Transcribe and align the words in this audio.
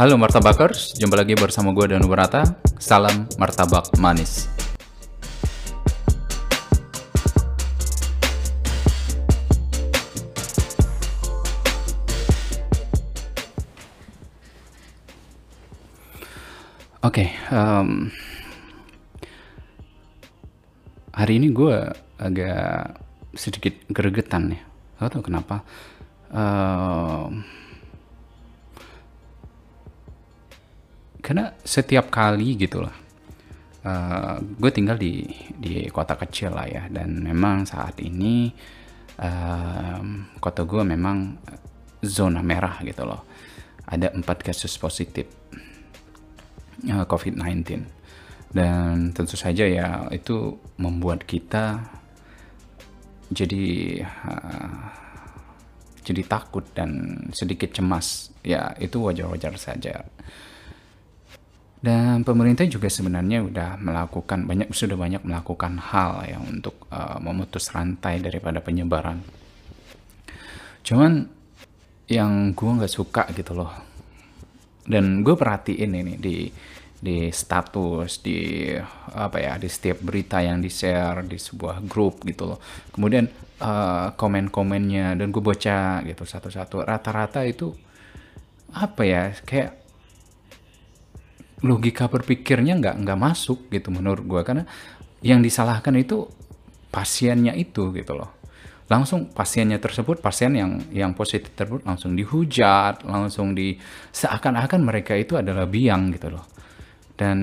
Halo 0.00 0.16
Martabakers, 0.16 0.96
jumpa 0.96 1.12
lagi 1.12 1.36
bersama 1.36 1.76
gue 1.76 1.92
dan 1.92 2.00
Berata. 2.08 2.40
Salam 2.80 3.28
martabak 3.36 3.92
manis. 4.00 4.48
Oke, 17.04 17.28
em, 17.52 18.08
hari 21.12 21.44
ini 21.44 21.52
gue 21.52 21.76
agak 22.16 22.96
sedikit 23.36 23.76
gregetan 23.92 24.56
ya. 24.56 24.64
Gak 24.96 25.12
tau 25.12 25.20
kenapa. 25.20 25.60
Em, 26.32 27.44
karena 31.20 31.52
setiap 31.62 32.08
kali 32.10 32.56
gitu 32.56 32.82
lah 32.82 33.10
gue 34.60 34.70
tinggal 34.72 35.00
di 35.00 35.24
di 35.56 35.88
kota 35.88 36.16
kecil 36.16 36.52
lah 36.52 36.68
ya. 36.68 36.82
Dan 36.92 37.24
memang 37.24 37.64
saat 37.64 37.96
ini 38.04 38.52
em, 39.16 40.28
kota 40.36 40.68
gue 40.68 40.82
memang 40.84 41.36
zona 42.04 42.44
merah 42.44 42.80
gitu 42.84 43.08
loh. 43.08 43.24
Ada 43.88 44.12
empat 44.12 44.44
kasus 44.44 44.76
positif 44.76 45.26
eh, 46.84 47.04
COVID-19 47.08 47.64
dan 48.50 49.14
tentu 49.14 49.38
saja 49.38 49.62
ya 49.62 50.10
itu 50.10 50.58
membuat 50.82 51.22
kita 51.22 51.80
jadi 53.30 53.66
eh, 54.04 54.78
jadi 56.04 56.22
takut 56.28 56.64
dan 56.76 57.16
sedikit 57.32 57.72
cemas. 57.72 58.28
Ya 58.44 58.72
itu 58.80 59.00
wajar-wajar 59.04 59.56
saja 59.60 60.04
dan 61.80 62.28
pemerintah 62.28 62.68
juga 62.68 62.92
sebenarnya 62.92 63.40
udah 63.40 63.80
melakukan 63.80 64.44
banyak 64.44 64.68
sudah 64.68 65.00
banyak 65.00 65.24
melakukan 65.24 65.80
hal 65.80 66.28
ya 66.28 66.36
untuk 66.36 66.76
uh, 66.92 67.16
memutus 67.24 67.72
rantai 67.72 68.20
daripada 68.20 68.60
penyebaran. 68.60 69.24
Cuman 70.84 71.24
yang 72.04 72.52
gue 72.52 72.70
nggak 72.76 72.92
suka 72.92 73.24
gitu 73.32 73.56
loh. 73.56 73.72
Dan 74.84 75.24
gue 75.24 75.32
perhatiin 75.32 75.92
ini 75.96 76.14
di 76.20 76.52
di 77.00 77.32
status 77.32 78.20
di 78.20 78.68
apa 79.16 79.40
ya 79.40 79.56
di 79.56 79.72
setiap 79.72 80.04
berita 80.04 80.44
yang 80.44 80.60
di 80.60 80.68
share 80.68 81.24
di 81.24 81.40
sebuah 81.40 81.80
grup 81.88 82.28
gitu 82.28 82.44
loh. 82.44 82.60
Kemudian 82.92 83.24
uh, 83.64 84.12
komen-komennya 84.20 85.16
dan 85.16 85.32
gue 85.32 85.40
baca 85.40 86.04
gitu 86.04 86.28
satu-satu. 86.28 86.84
Rata-rata 86.84 87.40
itu 87.48 87.72
apa 88.76 89.00
ya 89.08 89.32
kayak 89.48 89.79
logika 91.60 92.08
berpikirnya 92.08 92.76
nggak 92.80 92.96
nggak 93.04 93.18
masuk 93.20 93.68
gitu 93.68 93.92
menurut 93.92 94.24
gue 94.24 94.40
karena 94.44 94.64
yang 95.20 95.44
disalahkan 95.44 95.92
itu 96.00 96.24
pasiennya 96.88 97.52
itu 97.54 97.92
gitu 97.92 98.16
loh. 98.16 98.40
Langsung 98.90 99.30
pasiennya 99.30 99.78
tersebut 99.78 100.18
pasien 100.18 100.50
yang 100.56 100.82
yang 100.90 101.14
positif 101.14 101.54
tersebut 101.54 101.86
langsung 101.86 102.18
dihujat 102.18 103.06
langsung 103.06 103.54
di 103.54 103.78
seakan-akan 104.10 104.80
mereka 104.82 105.14
itu 105.14 105.38
adalah 105.38 105.68
biang 105.68 106.10
gitu 106.16 106.32
loh. 106.32 106.44
Dan 107.14 107.38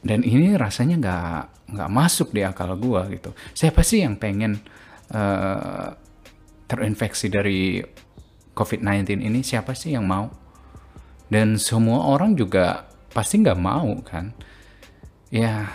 dan 0.00 0.24
ini 0.24 0.54
rasanya 0.56 0.96
nggak 0.96 1.40
nggak 1.74 1.90
masuk 1.90 2.32
di 2.32 2.46
akal 2.46 2.72
gue 2.78 3.02
gitu. 3.18 3.30
Siapa 3.52 3.82
sih 3.84 4.06
yang 4.06 4.16
pengen 4.16 4.62
uh, 5.12 5.92
terinfeksi 6.70 7.28
dari 7.28 7.82
COVID-19 8.54 9.20
ini? 9.20 9.42
Siapa 9.42 9.74
sih 9.76 9.92
yang 9.92 10.06
mau? 10.06 10.30
Dan 11.28 11.58
semua 11.58 12.08
orang 12.08 12.38
juga 12.38 12.93
pasti 13.14 13.40
nggak 13.40 13.60
mau 13.62 13.94
kan? 14.02 14.34
Ya 15.30 15.70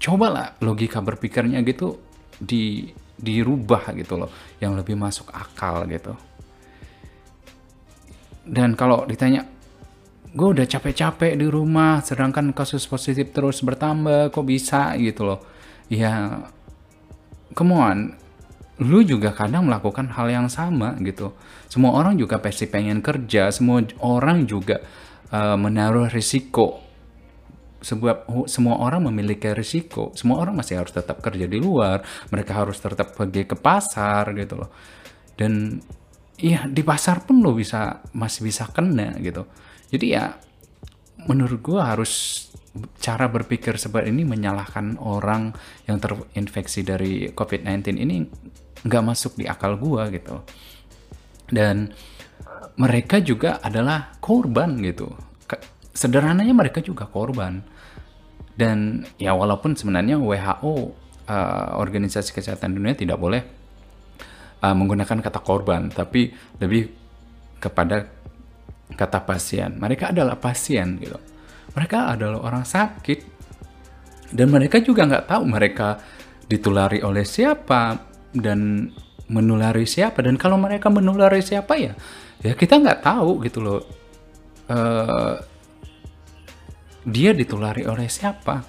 cobalah 0.00 0.56
logika 0.64 1.04
berpikirnya 1.04 1.60
gitu 1.66 2.00
di 2.40 2.88
dirubah 3.20 3.92
gitu 3.92 4.16
loh 4.16 4.32
yang 4.64 4.72
lebih 4.72 4.96
masuk 4.96 5.28
akal 5.28 5.84
gitu. 5.90 6.16
Dan 8.48 8.72
kalau 8.74 9.04
ditanya 9.04 9.44
gue 10.30 10.48
udah 10.56 10.64
capek-capek 10.64 11.36
di 11.36 11.46
rumah 11.50 12.00
sedangkan 12.00 12.56
kasus 12.56 12.88
positif 12.88 13.34
terus 13.36 13.60
bertambah 13.60 14.32
kok 14.32 14.46
bisa? 14.48 14.96
gitu 14.96 15.28
loh. 15.28 15.44
Ya 15.92 16.40
come 17.52 17.76
on. 17.76 17.98
Lu 18.80 19.04
juga 19.04 19.36
kadang 19.36 19.68
melakukan 19.68 20.08
hal 20.16 20.32
yang 20.32 20.48
sama 20.48 20.96
gitu. 21.04 21.36
Semua 21.68 22.00
orang 22.00 22.16
juga 22.16 22.40
pasti 22.40 22.64
pengen 22.64 23.04
kerja 23.04 23.52
semua 23.52 23.84
orang 24.00 24.48
juga 24.48 24.80
uh, 25.32 25.56
menaruh 25.58 26.10
risiko. 26.10 26.82
Sebab 27.80 28.28
semua 28.44 28.76
orang 28.84 29.08
memiliki 29.08 29.48
risiko. 29.56 30.12
Semua 30.12 30.44
orang 30.44 30.52
masih 30.60 30.76
harus 30.76 30.92
tetap 30.92 31.24
kerja 31.24 31.48
di 31.48 31.56
luar. 31.56 32.04
Mereka 32.28 32.52
harus 32.52 32.76
tetap 32.76 33.16
pergi 33.16 33.48
ke 33.48 33.56
pasar 33.56 34.36
gitu 34.36 34.60
loh. 34.60 34.70
Dan 35.32 35.80
iya 36.36 36.68
di 36.68 36.84
pasar 36.84 37.24
pun 37.24 37.40
lo 37.40 37.56
bisa 37.56 38.04
masih 38.12 38.44
bisa 38.44 38.68
kena 38.68 39.16
gitu. 39.24 39.48
Jadi 39.88 40.06
ya 40.12 40.36
menurut 41.24 41.60
gua 41.64 41.96
harus 41.96 42.44
cara 43.00 43.26
berpikir 43.26 43.80
seperti 43.80 44.12
ini 44.12 44.22
menyalahkan 44.28 45.00
orang 45.00 45.50
yang 45.88 45.98
terinfeksi 45.98 46.86
dari 46.86 47.32
COVID-19 47.32 47.96
ini 47.96 48.16
nggak 48.84 49.04
masuk 49.04 49.40
di 49.40 49.48
akal 49.48 49.80
gua 49.80 50.12
gitu. 50.12 50.44
Dan 51.48 51.90
mereka 52.76 53.20
juga 53.20 53.60
adalah 53.60 54.16
korban 54.20 54.76
gitu. 54.80 55.10
Sederhananya 55.92 56.54
mereka 56.54 56.80
juga 56.80 57.08
korban. 57.08 57.60
Dan 58.56 59.08
ya 59.16 59.32
walaupun 59.32 59.72
sebenarnya 59.72 60.20
WHO 60.20 60.74
uh, 61.24 61.80
organisasi 61.80 62.36
kesehatan 62.36 62.76
dunia 62.76 62.92
tidak 62.92 63.16
boleh 63.16 63.40
uh, 64.60 64.74
menggunakan 64.76 65.24
kata 65.24 65.40
korban 65.40 65.88
tapi 65.88 66.32
lebih 66.60 66.92
kepada 67.56 68.04
kata 68.92 69.24
pasien. 69.24 69.80
Mereka 69.80 70.12
adalah 70.12 70.36
pasien 70.36 71.00
gitu. 71.00 71.16
Mereka 71.72 72.16
adalah 72.16 72.42
orang 72.42 72.64
sakit. 72.66 73.40
Dan 74.30 74.46
mereka 74.54 74.78
juga 74.78 75.10
nggak 75.10 75.26
tahu 75.26 75.42
mereka 75.42 75.98
ditulari 76.46 77.02
oleh 77.02 77.26
siapa 77.26 77.98
dan 78.30 78.90
menulari 79.30 79.86
siapa. 79.86 80.22
Dan 80.22 80.38
kalau 80.38 80.58
mereka 80.58 80.86
menulari 80.90 81.42
siapa 81.42 81.74
ya 81.78 81.94
ya 82.40 82.56
kita 82.56 82.80
nggak 82.80 83.04
tahu 83.04 83.44
gitu 83.44 83.60
loh 83.60 83.80
uh, 84.70 85.34
dia 87.04 87.32
ditulari 87.32 87.84
oleh 87.84 88.06
siapa. 88.06 88.64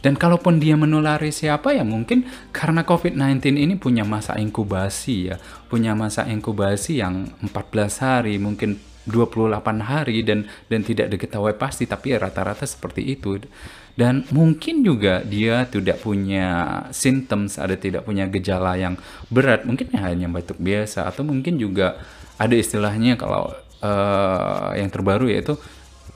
Dan 0.00 0.16
kalaupun 0.16 0.56
dia 0.56 0.80
menulari 0.80 1.28
siapa 1.28 1.76
ya 1.76 1.84
mungkin 1.84 2.24
karena 2.56 2.88
COVID-19 2.88 3.52
ini 3.52 3.76
punya 3.76 4.00
masa 4.00 4.32
inkubasi 4.40 5.28
ya, 5.28 5.36
punya 5.68 5.92
masa 5.92 6.24
inkubasi 6.24 7.04
yang 7.04 7.28
14 7.44 8.00
hari, 8.00 8.40
mungkin 8.40 8.80
28 9.04 9.60
hari 9.84 10.24
dan 10.24 10.48
dan 10.72 10.80
tidak 10.80 11.12
diketahui 11.12 11.52
pasti 11.52 11.84
tapi 11.84 12.16
rata-rata 12.16 12.64
seperti 12.64 13.12
itu. 13.12 13.44
Dan 13.92 14.24
mungkin 14.32 14.80
juga 14.80 15.20
dia 15.20 15.68
tidak 15.68 16.00
punya 16.00 16.80
symptoms, 16.96 17.60
ada 17.60 17.76
tidak 17.76 18.08
punya 18.08 18.24
gejala 18.32 18.80
yang 18.80 18.96
berat, 19.28 19.68
mungkin 19.68 19.92
hanya 20.00 20.32
batuk 20.32 20.56
biasa 20.56 21.12
atau 21.12 21.28
mungkin 21.28 21.60
juga 21.60 22.00
ada 22.40 22.56
istilahnya 22.56 23.20
kalau 23.20 23.52
uh, 23.84 24.72
yang 24.72 24.88
terbaru 24.88 25.28
yaitu 25.28 25.60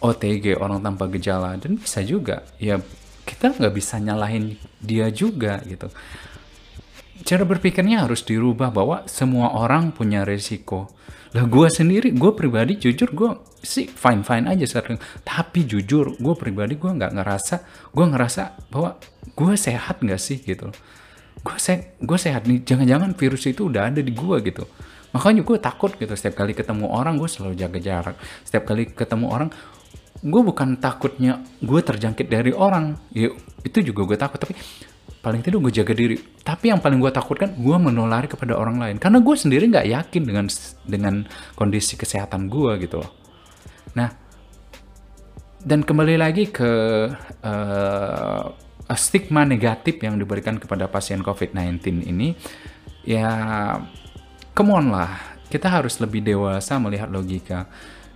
OTG 0.00 0.56
orang 0.56 0.80
tanpa 0.80 1.04
gejala. 1.12 1.60
Dan 1.60 1.76
bisa 1.76 2.00
juga. 2.00 2.48
Ya 2.56 2.80
kita 3.28 3.52
nggak 3.52 3.74
bisa 3.76 4.00
nyalahin 4.00 4.56
dia 4.80 5.12
juga 5.12 5.60
gitu. 5.68 5.92
Cara 7.24 7.44
berpikirnya 7.44 8.04
harus 8.08 8.24
dirubah 8.24 8.72
bahwa 8.72 9.04
semua 9.04 9.52
orang 9.52 9.92
punya 9.92 10.24
resiko. 10.24 10.88
Lah 11.36 11.44
gue 11.44 11.68
sendiri 11.68 12.14
gue 12.14 12.32
pribadi 12.32 12.78
jujur 12.78 13.10
gue 13.10 13.30
sih 13.60 13.88
fine 13.88 14.24
fine 14.24 14.48
aja 14.48 14.64
sekarang. 14.64 14.96
Tapi 15.24 15.68
jujur 15.68 16.16
gue 16.16 16.34
pribadi 16.36 16.80
gue 16.80 16.88
nggak 16.88 17.12
ngerasa 17.20 17.56
gue 17.92 18.06
ngerasa 18.08 18.42
bahwa 18.72 18.96
gue 19.32 19.52
sehat 19.60 20.00
nggak 20.00 20.20
sih 20.20 20.40
gitu. 20.40 20.72
Gue 21.44 21.56
se 21.60 21.96
gue 22.00 22.18
sehat 22.20 22.48
nih. 22.48 22.64
Jangan-jangan 22.64 23.12
virus 23.12 23.44
itu 23.44 23.68
udah 23.68 23.92
ada 23.92 24.00
di 24.00 24.12
gue 24.12 24.36
gitu 24.40 24.64
makanya 25.14 25.46
gue 25.46 25.56
takut 25.62 25.94
gitu 25.94 26.10
setiap 26.18 26.42
kali 26.42 26.58
ketemu 26.58 26.90
orang 26.90 27.14
gue 27.14 27.30
selalu 27.30 27.54
jaga 27.54 27.78
jarak. 27.78 28.16
Setiap 28.42 28.66
kali 28.66 28.90
ketemu 28.90 29.30
orang 29.30 29.48
gue 30.24 30.42
bukan 30.42 30.76
takutnya 30.82 31.40
gue 31.62 31.80
terjangkit 31.80 32.26
dari 32.26 32.50
orang. 32.50 32.98
Ya 33.14 33.30
itu 33.62 33.78
juga 33.80 34.02
gue 34.10 34.18
takut 34.18 34.42
tapi 34.42 34.58
paling 35.22 35.40
tidak 35.40 35.62
gue 35.62 35.72
jaga 35.72 35.94
diri. 35.94 36.18
Tapi 36.42 36.74
yang 36.74 36.82
paling 36.82 36.98
gue 36.98 37.14
takutkan 37.14 37.54
gue 37.54 37.76
menulari 37.78 38.26
kepada 38.26 38.58
orang 38.58 38.82
lain. 38.82 38.96
Karena 38.98 39.22
gue 39.22 39.36
sendiri 39.38 39.70
nggak 39.70 39.86
yakin 39.86 40.22
dengan 40.26 40.46
dengan 40.82 41.14
kondisi 41.54 41.94
kesehatan 41.94 42.50
gue 42.50 42.74
gitu. 42.82 42.98
Loh 42.98 43.24
nah 43.94 44.10
dan 45.64 45.80
kembali 45.86 46.20
lagi 46.20 46.50
ke 46.50 46.70
uh, 47.40 48.44
stigma 48.92 49.48
negatif 49.48 49.96
yang 50.02 50.20
diberikan 50.20 50.60
kepada 50.60 50.90
pasien 50.90 51.24
COVID-19 51.24 52.04
ini 52.04 52.36
ya 53.06 53.32
come 54.54 54.72
on 54.72 54.88
lah 54.94 55.42
kita 55.50 55.68
harus 55.68 56.00
lebih 56.00 56.24
dewasa 56.24 56.78
melihat 56.80 57.10
logika 57.10 57.66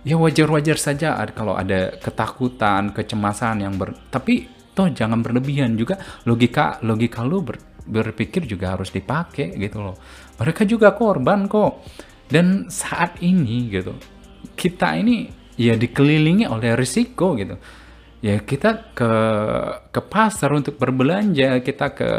ya 0.07 0.15
wajar-wajar 0.15 0.79
saja 0.79 1.19
kalau 1.35 1.59
ada 1.59 1.99
ketakutan, 1.99 2.95
kecemasan 2.95 3.67
yang 3.67 3.75
ber 3.75 3.91
tapi 4.07 4.47
toh 4.71 4.87
jangan 4.87 5.19
berlebihan 5.19 5.75
juga 5.75 5.99
logika 6.23 6.79
logika 6.87 7.21
lu 7.27 7.43
ber- 7.43 7.69
berpikir 7.89 8.45
juga 8.45 8.77
harus 8.77 8.93
dipakai 8.93 9.57
gitu 9.57 9.81
loh. 9.81 9.97
Mereka 10.37 10.63
juga 10.69 10.93
korban 10.93 11.49
kok. 11.49 11.81
Dan 12.29 12.69
saat 12.69 13.17
ini 13.25 13.73
gitu, 13.73 13.97
kita 14.53 14.93
ini 14.93 15.25
ya 15.57 15.73
dikelilingi 15.73 16.45
oleh 16.45 16.77
risiko 16.77 17.33
gitu. 17.33 17.57
Ya 18.21 18.37
kita 18.37 18.93
ke 18.93 19.11
ke 19.89 20.01
pasar 20.05 20.53
untuk 20.53 20.77
berbelanja, 20.77 21.57
kita 21.65 21.87
ke 21.97 22.11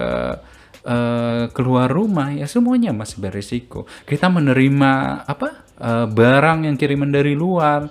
eh, 0.85 1.45
keluar 1.53 1.89
rumah 1.91 2.33
ya 2.33 2.47
semuanya 2.49 2.95
masih 2.95 3.21
berisiko. 3.21 3.85
Kita 4.05 4.29
menerima 4.33 5.25
apa 5.25 5.49
eh, 5.77 6.07
barang 6.09 6.69
yang 6.69 6.77
kiriman 6.77 7.11
dari 7.13 7.33
luar, 7.37 7.89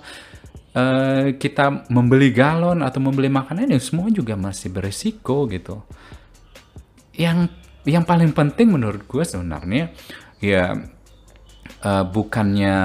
eh, 0.74 1.36
kita 1.38 1.90
membeli 1.90 2.30
galon 2.34 2.82
atau 2.82 3.00
membeli 3.02 3.30
makanan 3.30 3.70
ya 3.70 3.80
semua 3.82 4.10
juga 4.10 4.34
masih 4.38 4.70
berisiko 4.70 5.46
gitu. 5.50 5.82
Yang 7.14 7.52
yang 7.88 8.04
paling 8.04 8.36
penting 8.36 8.70
menurut 8.76 9.08
gue 9.08 9.24
sebenarnya 9.24 9.90
ya 10.42 10.74
eh, 11.82 12.04
bukannya 12.06 12.76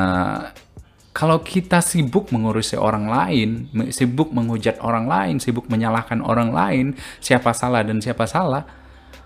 kalau 1.16 1.40
kita 1.40 1.80
sibuk 1.80 2.28
mengurusi 2.36 2.76
orang 2.76 3.08
lain, 3.08 3.72
sibuk 3.88 4.36
menghujat 4.36 4.84
orang 4.84 5.08
lain, 5.08 5.40
sibuk 5.40 5.72
menyalahkan 5.72 6.20
orang 6.20 6.52
lain, 6.52 6.86
siapa 7.24 7.56
salah 7.56 7.88
dan 7.88 8.04
siapa 8.04 8.28
salah, 8.28 8.68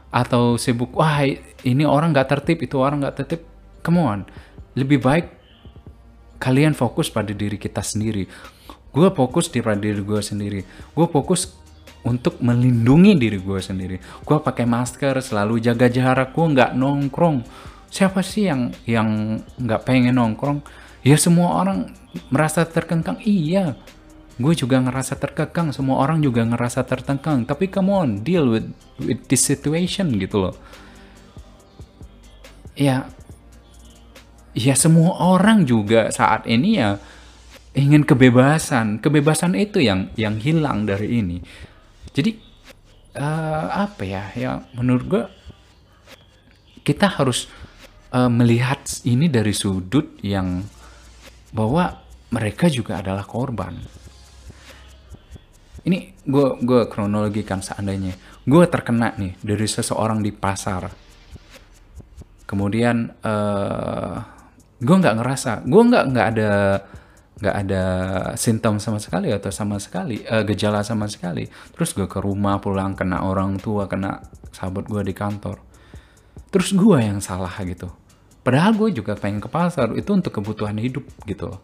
atau 0.10 0.58
sibuk 0.58 0.98
wah 0.98 1.22
ini 1.64 1.84
orang 1.86 2.14
nggak 2.14 2.30
tertib, 2.38 2.62
itu 2.66 2.78
orang 2.82 3.06
nggak 3.06 3.16
tertib, 3.24 3.42
come 3.86 4.02
on, 4.02 4.20
lebih 4.74 5.02
baik 5.02 5.40
kalian 6.40 6.74
fokus 6.74 7.12
pada 7.12 7.36
diri 7.36 7.60
kita 7.60 7.84
sendiri. 7.84 8.26
Gue 8.90 9.14
fokus 9.14 9.52
di 9.54 9.62
pada 9.62 9.78
diri 9.78 10.02
gue 10.02 10.22
sendiri. 10.24 10.66
Gue 10.98 11.06
fokus 11.06 11.54
untuk 12.02 12.40
melindungi 12.42 13.14
diri 13.20 13.38
gue 13.38 13.60
sendiri. 13.62 14.02
Gue 14.26 14.40
pakai 14.42 14.66
masker, 14.66 15.20
selalu 15.22 15.62
jaga 15.62 15.92
jarak. 15.92 16.34
Gue 16.34 16.48
nggak 16.50 16.74
nongkrong. 16.74 17.46
Siapa 17.92 18.26
sih 18.26 18.50
yang 18.50 18.74
yang 18.90 19.38
nggak 19.62 19.86
pengen 19.86 20.18
nongkrong? 20.18 20.64
Ya 21.06 21.20
semua 21.22 21.62
orang 21.62 21.94
merasa 22.34 22.66
terkengkang. 22.66 23.22
Iya, 23.22 23.78
gue 24.40 24.54
juga 24.56 24.80
ngerasa 24.80 25.20
terkekang. 25.20 25.76
Semua 25.76 26.00
orang 26.00 26.24
juga 26.24 26.48
ngerasa 26.48 26.88
terkengkang. 26.88 27.44
Tapi 27.44 27.68
come 27.68 27.92
on, 27.92 28.10
deal 28.24 28.48
with 28.48 28.72
with 29.04 29.28
this 29.28 29.44
situation 29.44 30.16
gitu 30.16 30.48
loh. 30.48 30.56
Ya, 32.80 33.12
ya 34.56 34.74
semua 34.80 35.20
orang 35.20 35.68
juga 35.68 36.08
saat 36.16 36.48
ini 36.48 36.80
ya 36.80 36.96
ingin 37.76 38.08
kebebasan. 38.08 39.04
Kebebasan 39.04 39.60
itu 39.60 39.84
yang 39.84 40.08
yang 40.16 40.40
hilang 40.40 40.88
dari 40.88 41.20
ini. 41.20 41.44
Jadi 42.16 42.32
eh, 43.20 43.66
apa 43.68 44.02
ya? 44.08 44.24
Ya 44.40 44.64
menurut 44.72 45.04
gue 45.04 45.24
kita 46.88 47.12
harus 47.12 47.52
eh, 48.16 48.32
melihat 48.32 48.80
ini 49.04 49.28
dari 49.28 49.52
sudut 49.52 50.16
yang 50.24 50.64
bahwa 51.52 52.08
mereka 52.32 52.72
juga 52.72 53.02
adalah 53.04 53.26
korban. 53.26 53.99
Ini 55.86 56.28
gue 56.28 56.48
gue 56.64 56.82
kronologikan 56.92 57.64
seandainya. 57.64 58.16
Gue 58.44 58.68
terkena 58.68 59.16
nih 59.16 59.40
dari 59.40 59.68
seseorang 59.68 60.20
di 60.20 60.32
pasar. 60.36 60.92
Kemudian 62.50 63.14
eh 63.24 64.16
gue 64.80 64.96
nggak 64.96 65.16
ngerasa 65.20 65.68
gue 65.68 65.84
nggak 65.92 66.04
nggak 66.16 66.28
ada 66.36 66.52
nggak 67.40 67.56
ada 67.56 67.84
simptom 68.36 68.84
sama 68.84 69.00
sekali 69.00 69.32
atau 69.32 69.48
sama 69.48 69.80
sekali 69.80 70.24
eh, 70.28 70.44
gejala 70.44 70.84
sama 70.84 71.08
sekali. 71.08 71.48
Terus 71.48 71.96
gue 71.96 72.08
ke 72.08 72.20
rumah 72.20 72.60
pulang 72.60 72.96
kena 72.96 73.24
orang 73.24 73.56
tua 73.60 73.88
kena 73.88 74.20
sahabat 74.52 74.92
gue 74.92 75.04
di 75.08 75.16
kantor. 75.16 75.64
Terus 76.52 76.76
gue 76.76 76.98
yang 77.00 77.24
salah 77.24 77.52
gitu. 77.64 77.88
Padahal 78.44 78.76
gue 78.76 78.92
juga 78.92 79.16
pengen 79.16 79.40
ke 79.40 79.48
pasar 79.52 79.96
itu 79.96 80.10
untuk 80.12 80.36
kebutuhan 80.36 80.76
hidup 80.80 81.08
gitu. 81.24 81.56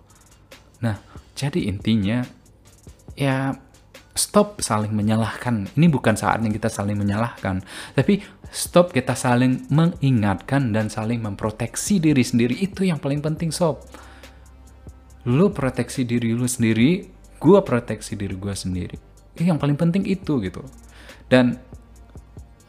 Nah 0.79 0.95
jadi 1.35 1.67
intinya 1.67 2.23
ya 3.19 3.55
stop 4.15 4.63
saling 4.63 4.95
menyalahkan. 4.95 5.67
Ini 5.75 5.91
bukan 5.91 6.15
saatnya 6.15 6.47
kita 6.47 6.71
saling 6.71 6.95
menyalahkan, 6.95 7.59
tapi 7.93 8.23
stop 8.47 8.95
kita 8.95 9.11
saling 9.11 9.67
mengingatkan 9.67 10.71
dan 10.71 10.87
saling 10.87 11.19
memproteksi 11.19 11.99
diri 11.99 12.23
sendiri. 12.23 12.55
Itu 12.55 12.87
yang 12.87 13.03
paling 13.03 13.19
penting, 13.19 13.51
sob. 13.51 13.83
Lu 15.27 15.51
proteksi 15.51 16.07
diri 16.07 16.31
lu 16.31 16.47
sendiri, 16.47 17.03
gua 17.43 17.59
proteksi 17.61 18.15
diri 18.15 18.39
gua 18.39 18.55
sendiri. 18.55 18.95
Itu 19.35 19.43
yang 19.43 19.59
paling 19.59 19.75
penting 19.75 20.07
itu 20.07 20.39
gitu. 20.39 20.63
Dan 21.27 21.59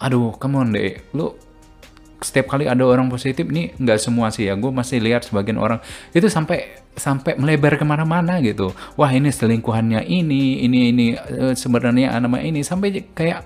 aduh, 0.02 0.34
come 0.36 0.58
on 0.58 0.74
deh, 0.74 0.98
lu 1.14 1.30
setiap 2.16 2.56
kali 2.56 2.64
ada 2.64 2.80
orang 2.80 3.12
positif 3.12 3.44
nih 3.44 3.76
nggak 3.76 4.00
semua 4.00 4.32
sih 4.32 4.48
ya 4.48 4.56
gue 4.56 4.72
masih 4.72 5.04
lihat 5.04 5.28
sebagian 5.28 5.60
orang. 5.60 5.84
Itu 6.16 6.32
sampai 6.32 6.80
sampai 6.96 7.36
melebar 7.36 7.76
ke 7.76 7.84
mana-mana 7.84 8.40
gitu. 8.40 8.72
Wah 8.96 9.12
ini 9.12 9.28
selingkuhannya 9.28 10.04
ini 10.08 10.64
ini 10.64 10.78
ini 10.92 11.06
eh, 11.16 11.52
sebenarnya 11.52 12.16
nama 12.16 12.40
ini. 12.40 12.64
Sampai 12.64 13.04
kayak 13.12 13.44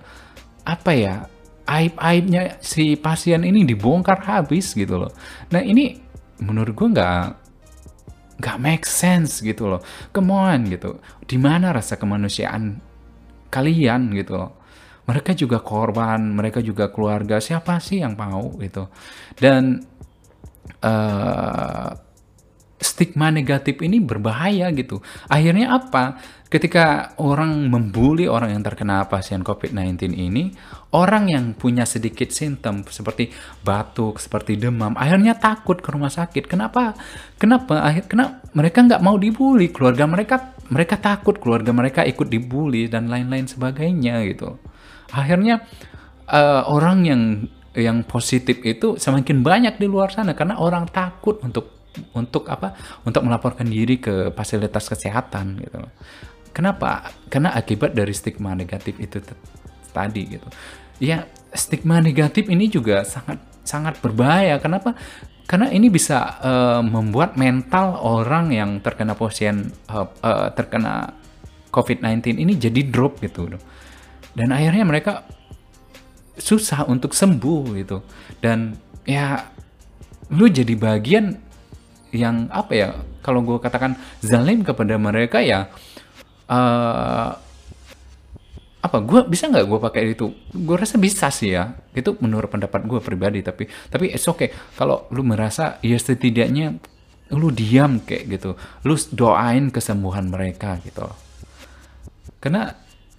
apa 0.62 0.92
ya 0.94 1.14
aib-aibnya 1.66 2.62
si 2.62 2.94
pasien 2.94 3.42
ini 3.42 3.66
dibongkar 3.66 4.22
habis 4.22 4.74
gitu 4.74 5.06
loh. 5.06 5.12
Nah 5.50 5.62
ini 5.62 5.98
menurut 6.38 6.74
gue 6.74 6.88
nggak 6.94 7.22
nggak 8.38 8.56
make 8.62 8.86
sense 8.86 9.42
gitu 9.42 9.66
loh. 9.66 9.82
Come 10.14 10.30
on 10.30 10.70
gitu. 10.70 11.02
Di 11.26 11.36
mana 11.42 11.74
rasa 11.74 11.98
kemanusiaan 11.98 12.78
kalian 13.50 14.14
gitu 14.14 14.38
loh 14.38 14.59
mereka 15.10 15.34
juga 15.34 15.58
korban, 15.58 16.22
mereka 16.22 16.62
juga 16.62 16.94
keluarga. 16.94 17.42
Siapa 17.42 17.82
sih 17.82 17.98
yang 17.98 18.14
mau 18.14 18.54
gitu? 18.62 18.86
Dan 19.34 19.82
eh, 20.78 21.90
stigma 22.80 23.28
negatif 23.34 23.82
ini 23.82 23.98
berbahaya 23.98 24.70
gitu. 24.70 25.02
Akhirnya 25.26 25.74
apa? 25.74 26.16
Ketika 26.50 27.14
orang 27.22 27.70
membuli 27.70 28.26
orang 28.26 28.54
yang 28.58 28.62
terkena 28.66 29.06
pasien 29.06 29.46
COVID-19 29.46 30.14
ini, 30.14 30.50
orang 30.94 31.30
yang 31.30 31.44
punya 31.54 31.86
sedikit 31.86 32.34
simptom 32.34 32.82
seperti 32.86 33.30
batuk, 33.62 34.18
seperti 34.18 34.58
demam, 34.58 34.98
akhirnya 34.98 35.38
takut 35.38 35.78
ke 35.78 35.94
rumah 35.94 36.10
sakit. 36.10 36.50
Kenapa? 36.50 36.98
Kenapa? 37.38 37.86
Akhir, 37.86 38.10
kenapa 38.10 38.42
mereka 38.50 38.82
nggak 38.82 39.02
mau 39.02 39.14
dibully? 39.14 39.70
Keluarga 39.70 40.10
mereka 40.10 40.58
mereka 40.70 40.98
takut, 40.98 41.38
keluarga 41.38 41.70
mereka 41.70 42.02
ikut 42.02 42.26
dibully 42.26 42.90
dan 42.90 43.06
lain-lain 43.06 43.46
sebagainya 43.46 44.22
gitu 44.26 44.58
akhirnya 45.14 45.66
eh, 46.26 46.62
orang 46.66 46.98
yang 47.06 47.22
yang 47.74 48.02
positif 48.02 48.58
itu 48.66 48.98
semakin 48.98 49.46
banyak 49.46 49.78
di 49.78 49.86
luar 49.86 50.10
sana 50.10 50.34
karena 50.34 50.58
orang 50.58 50.90
takut 50.90 51.38
untuk 51.46 51.78
untuk 52.14 52.46
apa 52.50 52.74
untuk 53.06 53.22
melaporkan 53.26 53.66
diri 53.66 53.98
ke 53.98 54.30
fasilitas 54.34 54.86
kesehatan 54.90 55.58
gitu 55.62 55.78
kenapa? 56.52 57.10
Karena 57.30 57.54
akibat 57.54 57.94
dari 57.94 58.12
stigma 58.12 58.52
negatif 58.52 58.98
itu 58.98 59.22
tadi 59.90 60.22
gitu. 60.36 60.48
Ya 61.00 61.24
stigma 61.54 62.02
negatif 62.02 62.50
ini 62.50 62.68
juga 62.68 63.06
sangat 63.06 63.40
sangat 63.64 63.98
berbahaya. 64.02 64.58
Kenapa? 64.60 64.94
Karena 65.46 65.70
ini 65.72 65.90
bisa 65.90 66.38
eh, 66.42 66.82
membuat 66.82 67.34
mental 67.34 67.98
orang 67.98 68.54
yang 68.54 68.70
terkena 68.82 69.16
pasien 69.16 69.70
eh, 69.90 70.06
eh, 70.22 70.48
terkena 70.54 71.14
COVID-19 71.70 72.38
ini 72.42 72.52
jadi 72.58 72.82
drop 72.90 73.22
gitu 73.22 73.46
dan 74.34 74.54
akhirnya 74.54 74.84
mereka 74.86 75.26
susah 76.40 76.88
untuk 76.88 77.12
sembuh 77.12 77.62
gitu. 77.76 78.00
Dan 78.40 78.74
ya 79.04 79.44
lu 80.30 80.46
jadi 80.46 80.72
bagian 80.78 81.36
yang 82.10 82.50
apa 82.50 82.72
ya 82.74 82.88
kalau 83.22 83.42
gue 83.46 83.58
katakan 83.62 83.94
zalim 84.18 84.66
kepada 84.66 84.98
mereka 84.98 85.38
ya 85.38 85.70
eh, 86.50 87.30
apa 88.80 88.96
gue 89.04 89.20
bisa 89.28 89.52
nggak 89.52 89.66
gue 89.68 89.78
pakai 89.78 90.02
itu? 90.16 90.32
Gue 90.56 90.76
rasa 90.80 90.96
bisa 90.96 91.28
sih 91.28 91.52
ya. 91.52 91.76
Itu 91.92 92.16
menurut 92.24 92.48
pendapat 92.48 92.88
gue 92.88 93.00
pribadi 93.04 93.44
tapi 93.44 93.68
tapi 93.92 94.08
it's 94.08 94.24
okay. 94.24 94.48
Kalau 94.74 95.04
lu 95.12 95.20
merasa 95.20 95.76
ya 95.84 96.00
setidaknya 96.00 96.80
lu 97.36 97.52
diam 97.52 98.00
kayak 98.00 98.24
gitu. 98.40 98.56
Lu 98.88 98.96
doain 99.12 99.68
kesembuhan 99.68 100.32
mereka 100.32 100.80
gitu. 100.80 101.04
Karena 102.40 102.72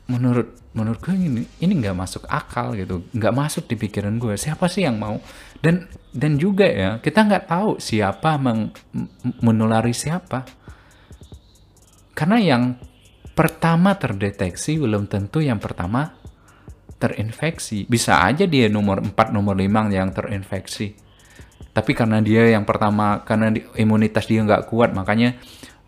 menurut 0.09 0.60
menurut 0.71 1.03
gue 1.03 1.11
ini 1.11 1.43
ini 1.59 1.73
nggak 1.83 1.97
masuk 1.97 2.23
akal 2.31 2.71
gitu. 2.79 3.03
Nggak 3.11 3.35
masuk 3.35 3.63
di 3.67 3.75
pikiran 3.75 4.15
gue. 4.15 4.39
Siapa 4.39 4.71
sih 4.71 4.87
yang 4.87 4.95
mau? 4.95 5.19
Dan 5.59 5.87
dan 6.15 6.39
juga 6.39 6.67
ya 6.67 6.89
kita 7.03 7.27
nggak 7.27 7.45
tahu 7.51 7.69
siapa 7.77 8.39
meng, 8.39 8.71
menulari 9.43 9.91
siapa. 9.91 10.47
Karena 12.15 12.37
yang 12.39 12.63
pertama 13.31 13.95
terdeteksi 13.95 14.79
belum 14.79 15.07
tentu 15.07 15.43
yang 15.43 15.59
pertama 15.59 16.15
terinfeksi. 17.01 17.89
Bisa 17.89 18.21
aja 18.21 18.45
dia 18.45 18.69
nomor 18.69 19.01
4 19.01 19.33
nomor 19.33 19.57
5 19.57 19.89
yang 19.89 20.13
terinfeksi. 20.13 20.93
Tapi 21.71 21.91
karena 21.95 22.19
dia 22.19 22.51
yang 22.51 22.67
pertama 22.67 23.23
karena 23.23 23.51
di- 23.51 23.63
imunitas 23.79 24.27
dia 24.27 24.43
nggak 24.43 24.67
kuat 24.67 24.91
makanya 24.91 25.39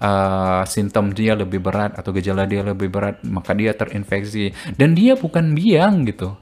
uh, 0.03 0.61
simptom 0.67 1.15
dia 1.15 1.33
lebih 1.33 1.63
berat 1.63 1.95
atau 1.95 2.11
gejala 2.11 2.43
dia 2.43 2.61
lebih 2.61 2.91
berat, 2.91 3.23
maka 3.23 3.55
dia 3.55 3.71
terinfeksi. 3.71 4.51
Dan 4.75 4.93
dia 4.93 5.15
bukan 5.15 5.55
biang 5.55 6.03
gitu. 6.03 6.35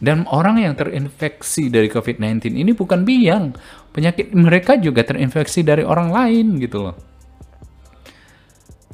Dan 0.00 0.26
orang 0.28 0.60
yang 0.60 0.74
terinfeksi 0.74 1.70
dari 1.70 1.88
COVID-19 1.92 2.56
ini 2.56 2.72
bukan 2.72 3.04
biang. 3.06 3.54
Penyakit 3.94 4.34
mereka 4.34 4.74
juga 4.80 5.06
terinfeksi 5.06 5.62
dari 5.62 5.86
orang 5.86 6.10
lain 6.10 6.58
gitu 6.58 6.90
loh. 6.90 6.96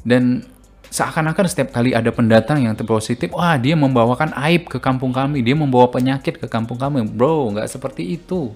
Dan 0.05 0.45
seakan-akan 0.91 1.45
setiap 1.47 1.71
kali 1.71 1.95
ada 1.95 2.11
pendatang 2.11 2.63
yang 2.67 2.75
terpositif, 2.75 3.31
wah 3.31 3.55
dia 3.55 3.79
membawakan 3.79 4.35
aib 4.45 4.67
ke 4.67 4.77
kampung 4.77 5.15
kami, 5.15 5.39
dia 5.39 5.55
membawa 5.55 5.87
penyakit 5.87 6.37
ke 6.37 6.47
kampung 6.51 6.77
kami. 6.77 7.07
Bro, 7.07 7.55
nggak 7.55 7.67
seperti 7.71 8.19
itu. 8.19 8.51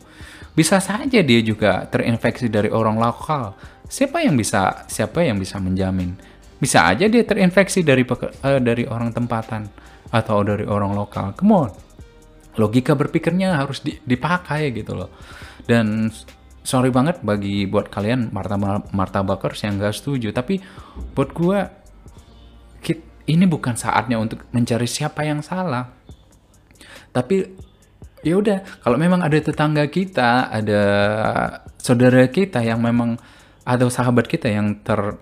Bisa 0.56 0.80
saja 0.80 1.20
dia 1.20 1.40
juga 1.44 1.84
terinfeksi 1.92 2.48
dari 2.48 2.72
orang 2.72 2.96
lokal. 2.96 3.56
Siapa 3.86 4.22
yang 4.22 4.36
bisa 4.36 4.86
siapa 4.90 5.22
yang 5.22 5.38
bisa 5.38 5.62
menjamin? 5.62 6.18
Bisa 6.58 6.90
aja 6.90 7.06
dia 7.06 7.22
terinfeksi 7.22 7.86
dari 7.86 8.02
uh, 8.06 8.60
dari 8.62 8.84
orang 8.90 9.14
tempatan 9.14 9.70
atau 10.10 10.42
dari 10.42 10.66
orang 10.66 10.98
lokal. 10.98 11.38
Come 11.38 11.54
on. 11.54 11.72
Logika 12.56 12.96
berpikirnya 12.96 13.60
harus 13.60 13.84
di, 13.84 14.00
dipakai 14.00 14.72
gitu 14.72 14.96
loh. 14.96 15.12
Dan 15.68 16.08
sorry 16.64 16.90
banget 16.90 17.20
bagi 17.22 17.68
buat 17.68 17.92
kalian 17.92 18.32
Marta 18.32 18.56
Marta 18.96 19.20
Bakers 19.22 19.62
yang 19.68 19.78
gak 19.78 19.94
setuju, 19.94 20.32
tapi 20.32 20.64
buat 21.14 21.36
gua 21.36 21.84
ini 23.26 23.46
bukan 23.50 23.74
saatnya 23.74 24.22
untuk 24.22 24.46
mencari 24.54 24.86
siapa 24.86 25.26
yang 25.26 25.42
salah. 25.42 25.90
Tapi 27.10 27.42
ya 28.22 28.38
udah, 28.38 28.62
kalau 28.86 28.98
memang 29.02 29.26
ada 29.26 29.38
tetangga 29.38 29.86
kita, 29.90 30.50
ada 30.50 30.84
saudara 31.82 32.26
kita 32.30 32.62
yang 32.62 32.82
memang 32.82 33.18
atau 33.66 33.90
sahabat 33.90 34.30
kita 34.30 34.48
yang 34.48 34.78
ter 34.86 35.18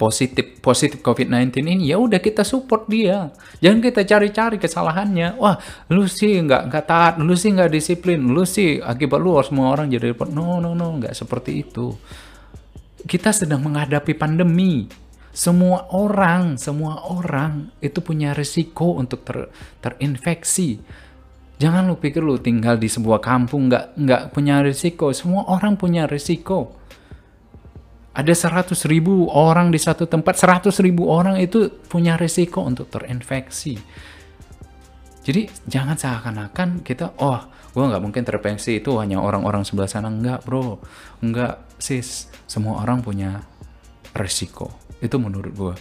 positif 0.00 0.62
positif 0.64 1.02
COVID-19 1.04 1.60
ini 1.66 1.92
ya 1.92 1.98
udah 2.00 2.22
kita 2.22 2.46
support 2.46 2.86
dia 2.88 3.34
jangan 3.60 3.84
kita 3.84 4.06
cari-cari 4.06 4.56
kesalahannya 4.56 5.36
wah 5.36 5.60
lu 5.92 6.06
sih 6.06 6.40
nggak 6.40 6.72
nggak 6.72 6.84
taat 6.86 7.14
lu 7.20 7.34
sih 7.36 7.52
nggak 7.52 7.68
disiplin 7.68 8.22
lu 8.22 8.46
sih 8.46 8.80
akibat 8.80 9.20
lu 9.20 9.36
semua 9.44 9.74
orang 9.76 9.92
jadi 9.92 10.14
repot 10.14 10.30
no 10.30 10.62
no 10.62 10.72
no 10.72 10.96
nggak 10.96 11.12
seperti 11.12 11.66
itu 11.66 11.92
kita 13.04 13.34
sedang 13.34 13.60
menghadapi 13.66 14.14
pandemi 14.16 14.88
semua 15.30 15.86
orang, 15.94 16.58
semua 16.58 17.06
orang 17.06 17.70
itu 17.78 18.02
punya 18.02 18.34
risiko 18.34 18.98
untuk 18.98 19.22
ter, 19.22 19.46
terinfeksi. 19.78 20.82
Jangan 21.54 21.86
lu 21.86 21.94
pikir 22.02 22.18
lu 22.18 22.34
tinggal 22.42 22.74
di 22.82 22.90
sebuah 22.90 23.22
kampung 23.22 23.70
nggak 23.70 23.94
nggak 23.94 24.22
punya 24.34 24.58
risiko. 24.58 25.14
Semua 25.14 25.46
orang 25.46 25.78
punya 25.78 26.10
risiko. 26.10 26.79
Ada 28.10 28.34
100 28.34 28.74
ribu 28.90 29.30
orang 29.30 29.70
di 29.70 29.78
satu 29.78 30.10
tempat, 30.10 30.34
100 30.34 30.74
ribu 30.82 31.06
orang 31.06 31.38
itu 31.38 31.70
punya 31.86 32.18
risiko 32.18 32.66
untuk 32.66 32.90
terinfeksi. 32.90 33.78
Jadi 35.20 35.46
jangan 35.70 35.94
seakan-akan 35.94 36.82
kita, 36.82 37.14
oh 37.22 37.38
gue 37.70 37.84
nggak 37.86 38.02
mungkin 38.02 38.26
terinfeksi 38.26 38.82
itu 38.82 38.98
hanya 38.98 39.22
orang-orang 39.22 39.62
sebelah 39.62 39.86
sana. 39.86 40.10
Enggak 40.10 40.42
bro, 40.42 40.82
enggak 41.22 41.70
sis. 41.78 42.26
Semua 42.50 42.82
orang 42.82 42.98
punya 42.98 43.46
risiko. 44.18 44.74
Itu 44.98 45.22
menurut 45.22 45.52
gue. 45.54 45.74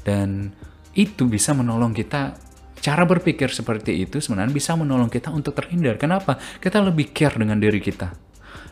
Dan 0.00 0.48
itu 0.96 1.28
bisa 1.28 1.52
menolong 1.52 1.92
kita 1.92 2.32
cara 2.78 3.04
berpikir 3.04 3.50
seperti 3.50 4.06
itu 4.06 4.22
sebenarnya 4.22 4.54
bisa 4.54 4.72
menolong 4.78 5.10
kita 5.10 5.28
untuk 5.34 5.52
terhindar. 5.52 5.98
Kenapa? 6.00 6.38
Kita 6.38 6.80
lebih 6.80 7.12
care 7.12 7.36
dengan 7.36 7.58
diri 7.58 7.82
kita. 7.82 8.27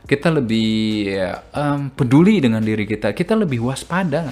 Kita 0.06 0.30
lebih 0.30 1.12
um, 1.54 1.90
peduli 1.90 2.38
dengan 2.38 2.62
diri 2.62 2.86
kita. 2.86 3.10
Kita 3.10 3.34
lebih 3.34 3.62
waspada. 3.64 4.30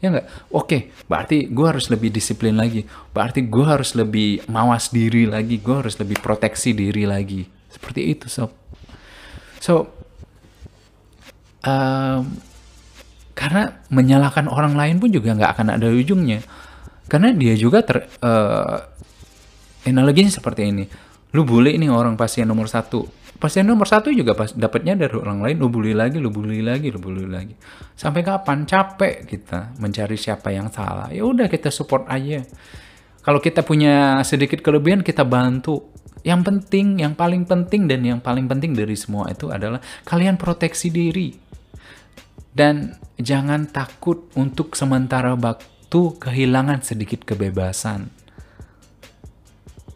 Ya 0.00 0.12
nggak? 0.12 0.52
Oke, 0.52 0.92
berarti 1.08 1.48
gue 1.48 1.66
harus 1.68 1.88
lebih 1.88 2.12
disiplin 2.12 2.56
lagi. 2.56 2.84
Berarti 3.12 3.44
gue 3.44 3.64
harus 3.64 3.96
lebih 3.96 4.44
mawas 4.52 4.92
diri 4.92 5.24
lagi. 5.24 5.60
Gue 5.60 5.80
harus 5.80 5.96
lebih 5.96 6.20
proteksi 6.20 6.76
diri 6.76 7.08
lagi. 7.08 7.48
Seperti 7.72 8.00
itu, 8.12 8.28
sob. 8.28 8.52
So, 9.64 9.88
um, 11.64 12.36
karena 13.32 13.82
menyalahkan 13.88 14.46
orang 14.46 14.76
lain 14.76 15.00
pun 15.00 15.10
juga 15.10 15.34
nggak 15.34 15.52
akan 15.56 15.68
ada 15.80 15.88
ujungnya. 15.88 16.44
Karena 17.08 17.32
dia 17.32 17.56
juga 17.56 17.80
ter 17.84 18.08
uh, 18.24 18.76
analoginya 19.88 20.32
seperti 20.32 20.68
ini. 20.68 20.84
Lu 21.34 21.42
bully 21.42 21.80
ini 21.80 21.90
orang 21.90 22.14
pasien 22.14 22.46
nomor 22.46 22.68
satu. 22.70 23.23
Pasien 23.44 23.68
nomor 23.68 23.84
satu 23.84 24.08
juga 24.08 24.32
pas 24.32 24.48
dapatnya 24.56 24.96
dari 24.96 25.20
orang 25.20 25.44
lain. 25.44 25.60
Lu 25.60 25.68
bully 25.68 25.92
lagi, 25.92 26.16
lu 26.16 26.32
bully 26.32 26.64
lagi, 26.64 26.88
lu 26.88 26.96
bully 26.96 27.28
lagi. 27.28 27.52
Sampai 27.92 28.24
kapan? 28.24 28.64
Capek 28.64 29.28
kita 29.28 29.76
mencari 29.76 30.16
siapa 30.16 30.48
yang 30.48 30.72
salah. 30.72 31.12
Ya 31.12 31.28
udah 31.28 31.44
kita 31.52 31.68
support 31.68 32.08
aja. 32.08 32.40
Kalau 33.20 33.44
kita 33.44 33.60
punya 33.60 34.24
sedikit 34.24 34.64
kelebihan 34.64 35.04
kita 35.04 35.28
bantu. 35.28 35.92
Yang 36.24 36.40
penting, 36.40 37.04
yang 37.04 37.12
paling 37.12 37.44
penting 37.44 37.84
dan 37.84 38.00
yang 38.00 38.24
paling 38.24 38.48
penting 38.48 38.72
dari 38.72 38.96
semua 38.96 39.28
itu 39.28 39.52
adalah 39.52 39.76
kalian 40.08 40.40
proteksi 40.40 40.88
diri 40.88 41.36
dan 42.56 42.96
jangan 43.20 43.68
takut 43.68 44.32
untuk 44.40 44.72
sementara 44.72 45.36
waktu 45.36 46.00
kehilangan 46.16 46.80
sedikit 46.80 47.28
kebebasan. 47.28 48.08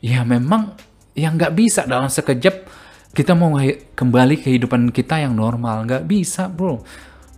Ya 0.04 0.20
memang 0.20 0.76
yang 1.16 1.40
nggak 1.40 1.56
bisa 1.56 1.88
dalam 1.88 2.12
sekejap 2.12 2.77
kita 3.18 3.34
mau 3.34 3.58
kembali 3.98 4.38
kehidupan 4.46 4.94
kita 4.94 5.18
yang 5.18 5.34
normal 5.34 5.82
nggak 5.90 6.06
bisa 6.06 6.46
bro. 6.46 6.78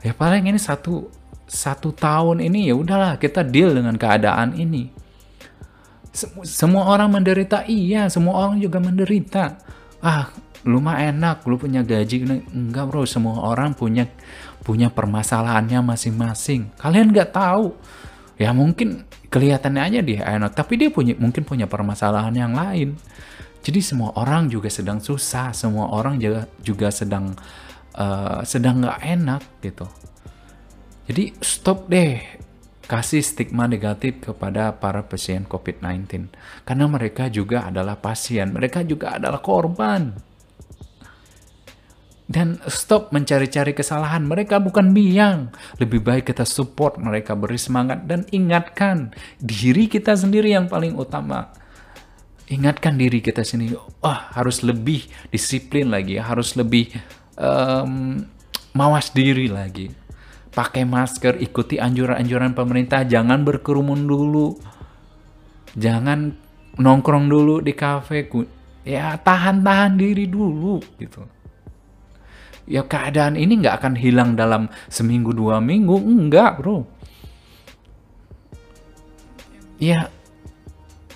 Ya 0.04 0.12
paling 0.12 0.44
ini 0.44 0.60
satu 0.60 1.08
satu 1.48 1.96
tahun 1.96 2.44
ini 2.44 2.68
ya 2.68 2.76
udahlah 2.76 3.16
kita 3.16 3.40
deal 3.40 3.72
dengan 3.72 3.96
keadaan 3.96 4.60
ini. 4.60 4.92
Semua 6.44 6.84
orang 6.84 7.16
menderita 7.16 7.64
iya, 7.64 8.12
semua 8.12 8.44
orang 8.44 8.60
juga 8.60 8.76
menderita. 8.76 9.56
Ah, 10.04 10.28
lu 10.68 10.84
mah 10.84 11.00
enak, 11.00 11.48
lu 11.48 11.56
punya 11.56 11.80
gaji. 11.80 12.28
Enggak 12.52 12.84
bro, 12.84 13.08
semua 13.08 13.40
orang 13.40 13.72
punya 13.72 14.04
punya 14.60 14.92
permasalahannya 14.92 15.80
masing-masing. 15.80 16.76
Kalian 16.76 17.08
nggak 17.08 17.32
tahu. 17.32 17.72
Ya 18.36 18.52
mungkin 18.52 19.08
kelihatannya 19.32 19.80
aja 19.80 20.00
dia 20.04 20.20
enak, 20.28 20.52
tapi 20.52 20.76
dia 20.76 20.92
punya 20.92 21.16
mungkin 21.16 21.40
punya 21.40 21.64
permasalahan 21.64 22.36
yang 22.36 22.52
lain. 22.52 23.00
Jadi 23.60 23.80
semua 23.84 24.16
orang 24.16 24.48
juga 24.48 24.72
sedang 24.72 24.98
susah, 24.98 25.52
semua 25.52 25.92
orang 25.92 26.16
juga 26.16 26.48
juga 26.64 26.88
sedang 26.88 27.36
uh, 27.96 28.40
sedang 28.44 28.80
nggak 28.80 29.00
enak 29.04 29.42
gitu. 29.60 29.86
Jadi 31.10 31.36
stop 31.44 31.90
deh 31.92 32.20
kasih 32.88 33.22
stigma 33.22 33.70
negatif 33.70 34.18
kepada 34.18 34.74
para 34.74 35.06
pasien 35.06 35.46
COVID-19 35.46 36.32
karena 36.66 36.86
mereka 36.90 37.30
juga 37.30 37.68
adalah 37.68 38.00
pasien, 38.00 38.50
mereka 38.50 38.82
juga 38.82 39.14
adalah 39.14 39.38
korban 39.38 40.16
dan 42.30 42.62
stop 42.70 43.10
mencari-cari 43.10 43.74
kesalahan. 43.74 44.22
Mereka 44.22 44.62
bukan 44.62 44.94
biang. 44.94 45.50
Lebih 45.82 45.98
baik 46.06 46.30
kita 46.30 46.46
support 46.46 46.94
mereka, 47.02 47.34
beri 47.34 47.58
semangat 47.58 48.06
dan 48.06 48.22
ingatkan 48.30 49.10
diri 49.42 49.90
kita 49.90 50.14
sendiri 50.14 50.54
yang 50.54 50.70
paling 50.70 50.94
utama. 50.94 51.50
Ingatkan 52.50 52.98
diri 52.98 53.22
kita 53.22 53.46
sendiri, 53.46 53.78
wah 54.02 54.34
harus 54.34 54.66
lebih 54.66 55.06
disiplin 55.30 55.86
lagi, 55.86 56.18
harus 56.18 56.58
lebih 56.58 56.90
um, 57.38 58.26
mawas 58.74 59.14
diri 59.14 59.46
lagi. 59.46 59.86
Pakai 60.50 60.82
masker, 60.82 61.38
ikuti 61.38 61.78
anjuran-anjuran 61.78 62.58
pemerintah, 62.58 63.06
jangan 63.06 63.46
berkerumun 63.46 64.02
dulu. 64.02 64.58
Jangan 65.78 66.34
nongkrong 66.74 67.30
dulu 67.30 67.62
di 67.62 67.70
kafe. 67.70 68.26
Ya 68.82 69.14
tahan-tahan 69.14 69.94
diri 69.94 70.26
dulu 70.26 70.82
gitu 70.98 71.22
ya 72.70 72.86
keadaan 72.86 73.34
ini 73.34 73.58
nggak 73.58 73.82
akan 73.82 73.94
hilang 73.98 74.38
dalam 74.38 74.70
seminggu 74.86 75.34
dua 75.34 75.58
minggu 75.58 75.98
enggak 75.98 76.62
bro 76.62 76.86
ya 79.82 80.06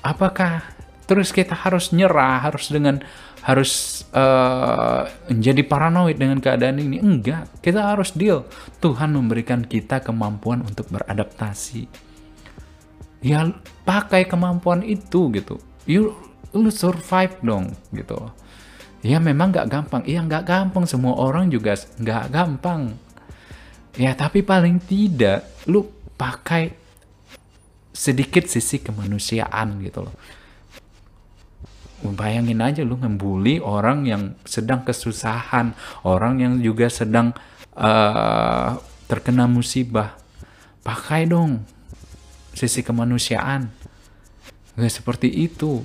apakah 0.03 0.74
terus 1.05 1.31
kita 1.31 1.53
harus 1.53 1.93
nyerah 1.93 2.41
harus 2.45 2.73
dengan 2.73 3.05
harus 3.45 4.03
uh, 4.17 5.05
menjadi 5.29 5.63
paranoid 5.69 6.17
dengan 6.17 6.41
keadaan 6.41 6.81
ini 6.81 6.97
enggak 7.01 7.49
kita 7.61 7.93
harus 7.93 8.17
deal 8.17 8.49
Tuhan 8.81 9.13
memberikan 9.13 9.65
kita 9.65 10.01
kemampuan 10.01 10.65
untuk 10.65 10.89
beradaptasi 10.89 11.85
ya 13.21 13.53
pakai 13.85 14.25
kemampuan 14.25 14.81
itu 14.81 15.29
gitu 15.33 15.61
you 15.85 16.17
lu 16.57 16.73
survive 16.73 17.37
dong 17.45 17.75
gitu 17.93 18.33
Ya 19.05 19.21
memang 19.21 19.53
gak 19.53 19.69
gampang. 19.69 20.03
Iya 20.09 20.25
gak 20.25 20.49
gampang. 20.49 20.89
Semua 20.89 21.13
orang 21.21 21.53
juga 21.53 21.77
gak 22.01 22.33
gampang. 22.33 22.97
Ya 24.01 24.17
tapi 24.17 24.41
paling 24.41 24.81
tidak 24.81 25.45
lu 25.69 25.85
pakai 26.17 26.73
sedikit 27.93 28.49
sisi 28.49 28.81
kemanusiaan 28.81 29.77
gitu 29.85 30.09
loh. 30.09 30.17
Bayangin 32.13 32.61
aja 32.61 32.85
lu 32.85 33.01
membuli 33.01 33.57
orang 33.65 34.05
yang 34.05 34.37
sedang 34.45 34.85
kesusahan, 34.85 35.73
orang 36.05 36.37
yang 36.37 36.55
juga 36.61 36.93
sedang 36.93 37.33
uh, 37.73 38.77
terkena 39.09 39.49
musibah. 39.49 40.21
pakai 40.85 41.25
dong 41.25 41.65
sisi 42.53 42.85
kemanusiaan. 42.85 43.73
Gak 44.77 44.93
seperti 44.93 45.33
itu. 45.33 45.81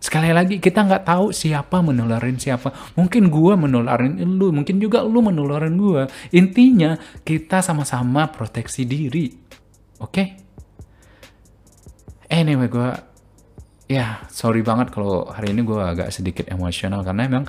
Sekali 0.00 0.32
lagi 0.32 0.56
kita 0.56 0.88
nggak 0.88 1.04
tahu 1.04 1.36
siapa 1.36 1.84
menularin 1.84 2.40
siapa. 2.40 2.72
Mungkin 2.96 3.28
gua 3.28 3.60
menularin 3.60 4.20
lu 4.24 4.56
mungkin 4.56 4.80
juga 4.80 5.04
lu 5.04 5.20
menularin 5.20 5.76
gua. 5.76 6.08
Intinya 6.32 6.96
kita 7.28 7.60
sama-sama 7.60 8.32
proteksi 8.32 8.88
diri. 8.88 9.36
Oke? 10.00 10.08
Okay? 10.08 10.28
anyway 12.34 12.66
gua 12.66 13.13
ya 13.90 14.24
sorry 14.32 14.64
banget 14.64 14.90
kalau 14.90 15.28
hari 15.28 15.52
ini 15.52 15.60
gua 15.62 15.92
agak 15.92 16.08
sedikit 16.10 16.48
emosional 16.48 17.04
karena 17.04 17.28
emang 17.28 17.44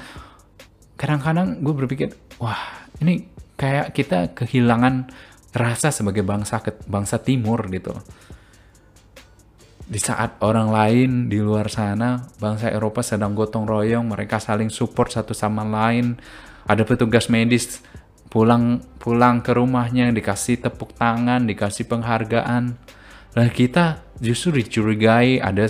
kadang-kadang 0.96 1.60
gue 1.60 1.74
berpikir 1.76 2.08
wah 2.40 2.88
ini 3.04 3.28
kayak 3.60 3.92
kita 3.92 4.32
kehilangan 4.32 5.12
rasa 5.56 5.92
sebagai 5.92 6.24
bangsa 6.24 6.60
bangsa 6.88 7.20
timur 7.20 7.64
gitu 7.72 7.96
di 9.86 10.02
saat 10.02 10.42
orang 10.42 10.74
lain 10.74 11.10
di 11.30 11.38
luar 11.38 11.70
sana, 11.70 12.18
bangsa 12.42 12.74
Eropa 12.74 13.06
sedang 13.06 13.38
gotong 13.38 13.70
royong, 13.70 14.10
mereka 14.10 14.42
saling 14.42 14.74
support 14.74 15.14
satu 15.14 15.38
sama 15.38 15.62
lain. 15.62 16.18
Ada 16.66 16.82
petugas 16.82 17.30
medis 17.30 17.86
pulang 18.34 18.82
pulang 18.98 19.46
ke 19.46 19.54
rumahnya 19.54 20.10
dikasih 20.10 20.66
tepuk 20.66 20.98
tangan, 20.98 21.46
dikasih 21.46 21.86
penghargaan. 21.86 22.74
Nah 23.38 23.48
kita 23.54 24.02
justru 24.18 24.58
dicurigai 24.66 25.38
ada 25.38 25.70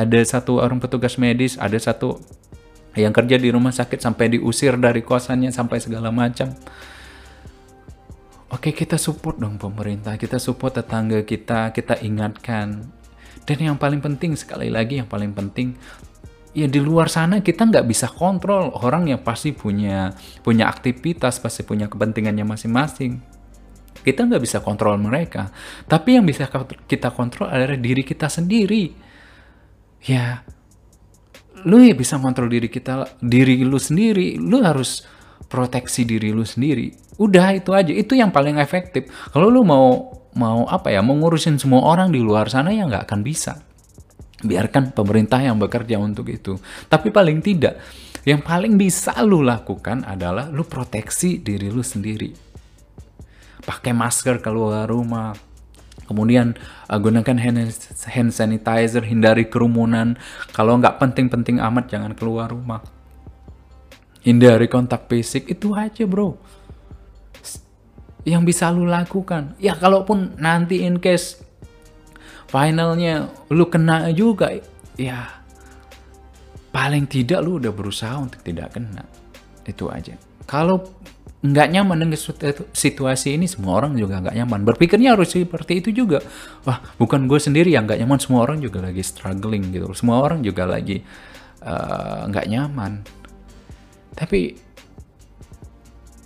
ada 0.00 0.20
satu 0.24 0.64
orang 0.64 0.80
petugas 0.80 1.20
medis, 1.20 1.60
ada 1.60 1.76
satu 1.76 2.16
yang 2.96 3.12
kerja 3.14 3.36
di 3.38 3.52
rumah 3.52 3.70
sakit 3.70 4.00
sampai 4.00 4.34
diusir 4.34 4.74
dari 4.80 5.04
kosannya 5.04 5.52
sampai 5.52 5.78
segala 5.78 6.08
macam. 6.10 6.50
Oke 8.50 8.74
kita 8.74 8.98
support 8.98 9.38
dong 9.38 9.62
pemerintah, 9.62 10.18
kita 10.18 10.42
support 10.42 10.74
tetangga 10.74 11.22
kita, 11.22 11.70
kita 11.70 12.02
ingatkan. 12.02 12.82
Dan 13.46 13.56
yang 13.62 13.76
paling 13.78 14.02
penting 14.02 14.34
sekali 14.34 14.66
lagi 14.72 14.98
yang 14.98 15.06
paling 15.06 15.30
penting 15.30 15.78
ya 16.50 16.66
di 16.66 16.82
luar 16.82 17.06
sana 17.06 17.38
kita 17.38 17.62
nggak 17.62 17.86
bisa 17.86 18.10
kontrol 18.10 18.74
orang 18.74 19.06
yang 19.06 19.22
pasti 19.22 19.54
punya 19.54 20.10
punya 20.42 20.66
aktivitas 20.66 21.38
pasti 21.38 21.62
punya 21.62 21.86
kepentingannya 21.86 22.42
masing-masing. 22.42 23.22
Kita 24.00 24.26
nggak 24.26 24.42
bisa 24.42 24.58
kontrol 24.64 24.98
mereka. 24.98 25.52
Tapi 25.86 26.18
yang 26.18 26.26
bisa 26.26 26.50
kita 26.90 27.14
kontrol 27.14 27.46
adalah 27.46 27.78
diri 27.78 28.02
kita 28.02 28.26
sendiri 28.26 29.09
ya 30.04 30.44
lu 31.68 31.84
ya 31.84 31.92
bisa 31.92 32.16
kontrol 32.16 32.48
diri 32.48 32.68
kita 32.72 33.20
diri 33.20 33.60
lu 33.60 33.76
sendiri. 33.76 34.40
Lu 34.40 34.64
harus 34.64 35.04
proteksi 35.50 36.06
diri 36.08 36.32
lu 36.32 36.46
sendiri. 36.46 36.92
Udah 37.20 37.52
itu 37.52 37.74
aja. 37.76 37.92
Itu 37.92 38.16
yang 38.16 38.32
paling 38.32 38.56
efektif. 38.56 39.10
Kalau 39.32 39.52
lu 39.52 39.66
mau 39.66 40.08
mau 40.30 40.62
apa 40.70 40.94
ya 40.94 41.02
mengurusin 41.02 41.58
semua 41.58 41.82
orang 41.90 42.14
di 42.14 42.22
luar 42.22 42.46
sana 42.48 42.70
ya 42.72 42.86
nggak 42.86 43.04
akan 43.10 43.20
bisa. 43.20 43.60
Biarkan 44.40 44.96
pemerintah 44.96 45.42
yang 45.42 45.60
bekerja 45.60 46.00
untuk 46.00 46.32
itu. 46.32 46.56
Tapi 46.88 47.12
paling 47.12 47.44
tidak 47.44 47.76
yang 48.24 48.44
paling 48.44 48.76
bisa 48.76 49.16
lu 49.24 49.40
lakukan 49.40 50.04
adalah 50.04 50.48
lu 50.48 50.64
proteksi 50.64 51.40
diri 51.40 51.68
lu 51.68 51.84
sendiri. 51.84 52.32
Pakai 53.60 53.92
masker 53.92 54.40
keluar 54.40 54.88
rumah 54.88 55.36
kemudian 56.10 56.58
uh, 56.90 56.98
gunakan 56.98 57.38
hand, 57.38 57.70
hand 58.10 58.30
sanitizer 58.34 59.06
hindari 59.06 59.46
kerumunan 59.46 60.18
kalau 60.50 60.74
nggak 60.82 60.98
penting-penting 60.98 61.62
amat 61.62 61.86
jangan 61.86 62.18
keluar 62.18 62.50
rumah 62.50 62.82
hindari 64.26 64.66
kontak 64.66 65.06
fisik 65.06 65.46
itu 65.46 65.70
aja 65.78 66.02
bro 66.02 66.34
yang 68.24 68.44
bisa 68.44 68.68
lu 68.72 68.84
lakukan. 68.84 69.56
Ya 69.56 69.76
kalaupun 69.76 70.36
nanti 70.36 70.84
in 70.84 71.00
case 71.00 71.40
finalnya 72.50 73.30
lu 73.48 73.68
kena 73.70 74.10
juga, 74.12 74.52
ya 74.96 75.40
paling 76.74 77.08
tidak 77.08 77.40
lu 77.40 77.60
udah 77.62 77.72
berusaha 77.72 78.16
untuk 78.20 78.40
tidak 78.44 78.76
kena. 78.76 79.04
Itu 79.64 79.88
aja. 79.88 80.16
Kalau 80.44 80.82
nggak 81.40 81.68
nyaman 81.72 81.96
dengan 82.04 82.20
situasi 82.76 83.40
ini 83.40 83.48
semua 83.48 83.80
orang 83.80 83.96
juga 83.96 84.20
nggak 84.20 84.36
nyaman 84.44 84.60
berpikirnya 84.60 85.16
harus 85.16 85.32
seperti 85.32 85.80
itu 85.80 86.04
juga 86.04 86.20
wah 86.68 86.84
bukan 87.00 87.24
gue 87.24 87.40
sendiri 87.40 87.72
yang 87.72 87.88
nggak 87.88 87.96
nyaman 88.04 88.20
semua 88.20 88.44
orang 88.44 88.60
juga 88.60 88.84
lagi 88.84 89.00
struggling 89.00 89.72
gitu 89.72 89.88
semua 89.96 90.20
orang 90.20 90.44
juga 90.44 90.68
lagi 90.68 91.00
eh, 91.64 92.20
nggak 92.28 92.44
uh, 92.44 92.50
nyaman 92.52 92.92
tapi 94.12 94.52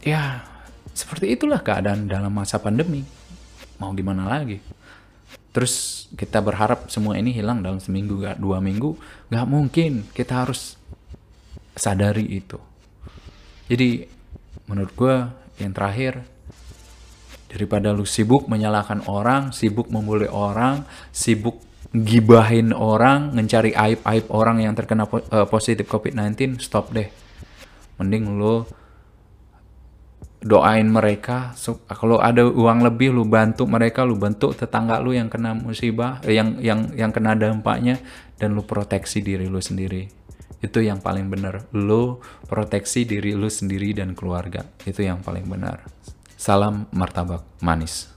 ya 0.02 0.42
seperti 0.94 1.34
itulah 1.34 1.58
keadaan 1.58 2.06
dalam 2.06 2.30
masa 2.30 2.62
pandemi. 2.62 3.02
Mau 3.82 3.90
gimana 3.98 4.30
lagi? 4.30 4.62
Terus 5.50 6.06
kita 6.14 6.38
berharap 6.38 6.86
semua 6.86 7.18
ini 7.18 7.34
hilang 7.34 7.66
dalam 7.66 7.82
seminggu, 7.82 8.22
gak 8.22 8.38
dua 8.38 8.62
minggu. 8.62 8.94
Gak 9.26 9.46
mungkin. 9.50 10.06
Kita 10.14 10.46
harus 10.46 10.78
sadari 11.74 12.30
itu. 12.30 12.62
Jadi 13.66 14.06
menurut 14.68 14.92
gue 14.96 15.16
yang 15.62 15.72
terakhir 15.72 16.24
daripada 17.54 17.94
lu 17.94 18.02
sibuk 18.02 18.50
menyalahkan 18.50 19.06
orang, 19.06 19.54
sibuk 19.54 19.86
membuli 19.86 20.26
orang, 20.26 20.82
sibuk 21.14 21.62
gibahin 21.94 22.74
orang, 22.74 23.30
mencari 23.30 23.70
aib-aib 23.70 24.26
orang 24.34 24.58
yang 24.58 24.74
terkena 24.74 25.06
eh, 25.06 25.46
positif 25.46 25.86
COVID-19, 25.86 26.58
stop 26.58 26.90
deh. 26.90 27.06
Mending 28.02 28.34
lu 28.34 28.66
doain 30.44 30.84
mereka 30.84 31.56
so, 31.56 31.80
kalau 31.88 32.20
ada 32.20 32.44
uang 32.44 32.84
lebih 32.84 33.16
lu 33.16 33.24
bantu 33.24 33.64
mereka 33.64 34.04
lu 34.04 34.20
bantu 34.20 34.52
tetangga 34.52 35.00
lu 35.00 35.16
yang 35.16 35.32
kena 35.32 35.56
musibah 35.56 36.20
eh, 36.20 36.36
yang 36.36 36.60
yang 36.60 36.92
yang 36.92 37.08
kena 37.16 37.32
dampaknya 37.32 37.96
dan 38.36 38.52
lu 38.52 38.60
proteksi 38.60 39.24
diri 39.24 39.48
lu 39.48 39.56
sendiri 39.64 40.04
itu 40.64 40.80
yang 40.80 41.04
paling 41.04 41.28
benar. 41.28 41.68
Lu 41.76 42.24
proteksi 42.48 43.04
diri 43.04 43.36
lu 43.36 43.52
sendiri 43.52 43.92
dan 43.92 44.16
keluarga. 44.16 44.64
Itu 44.88 45.04
yang 45.04 45.20
paling 45.20 45.44
benar. 45.44 45.84
Salam 46.40 46.88
martabak 46.92 47.44
manis 47.60 48.14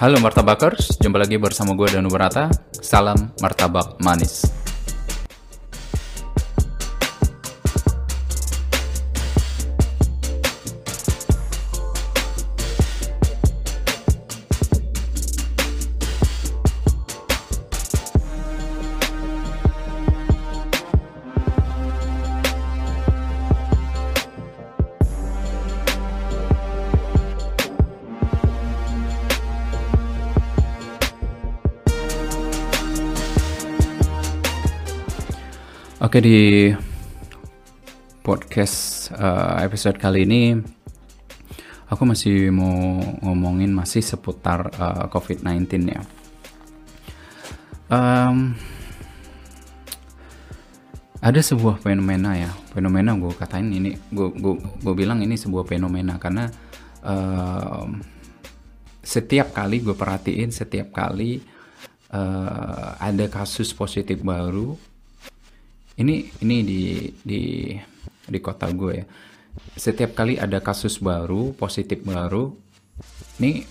Halo 0.00 0.16
Martabakers, 0.16 0.96
jumpa 0.96 1.20
lagi 1.20 1.36
bersama 1.36 1.76
gue 1.76 1.84
Danu 1.92 2.08
Berata. 2.08 2.48
Salam 2.72 3.36
martabak 3.44 4.00
manis. 4.00 4.49
Oke 36.10 36.26
di 36.26 36.66
podcast 38.26 39.14
uh, 39.14 39.62
episode 39.62 39.94
kali 39.94 40.26
ini 40.26 40.58
aku 41.86 42.02
masih 42.02 42.50
mau 42.50 42.98
ngomongin 43.22 43.70
masih 43.70 44.02
seputar 44.02 44.74
uh, 44.74 45.06
COVID-19 45.06 45.70
ya. 45.86 46.02
Um, 47.86 48.58
ada 51.22 51.38
sebuah 51.38 51.78
fenomena 51.78 52.34
ya, 52.34 52.50
fenomena 52.74 53.14
gue 53.14 53.30
katain 53.30 53.70
ini, 53.70 53.94
gue 54.10 54.34
gue 54.82 54.94
bilang 54.98 55.22
ini 55.22 55.38
sebuah 55.38 55.62
fenomena 55.62 56.18
karena 56.18 56.50
uh, 57.06 57.86
setiap 58.98 59.54
kali 59.54 59.78
gue 59.78 59.94
perhatiin, 59.94 60.50
setiap 60.50 60.90
kali 60.90 61.38
uh, 62.10 62.98
ada 62.98 63.30
kasus 63.30 63.70
positif 63.70 64.18
baru 64.26 64.89
ini 66.00 66.32
ini 66.40 66.56
di 66.64 66.82
di 67.20 67.42
di 68.24 68.38
kota 68.40 68.72
gue 68.72 68.92
ya. 68.96 69.06
Setiap 69.76 70.16
kali 70.16 70.40
ada 70.40 70.64
kasus 70.64 70.98
baru 71.02 71.52
positif 71.52 72.00
baru 72.00 72.54
nih 73.42 73.66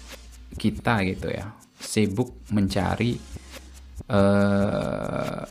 kita 0.60 1.02
gitu 1.08 1.30
ya 1.30 1.56
sibuk 1.80 2.36
mencari 2.52 3.16
uh, 4.12 5.42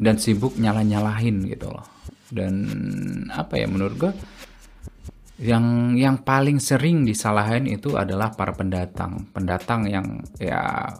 dan 0.00 0.16
sibuk 0.20 0.54
nyalah-nyalahin 0.60 1.48
gitu 1.50 1.72
loh. 1.72 1.86
Dan 2.30 2.54
apa 3.34 3.58
ya 3.58 3.66
menurut 3.66 3.96
gue 3.98 4.12
yang 5.40 5.96
yang 5.96 6.20
paling 6.20 6.60
sering 6.60 7.02
disalahin 7.08 7.66
itu 7.66 7.96
adalah 7.96 8.30
para 8.36 8.52
pendatang. 8.52 9.26
Pendatang 9.32 9.88
yang 9.88 10.06
ya 10.36 10.92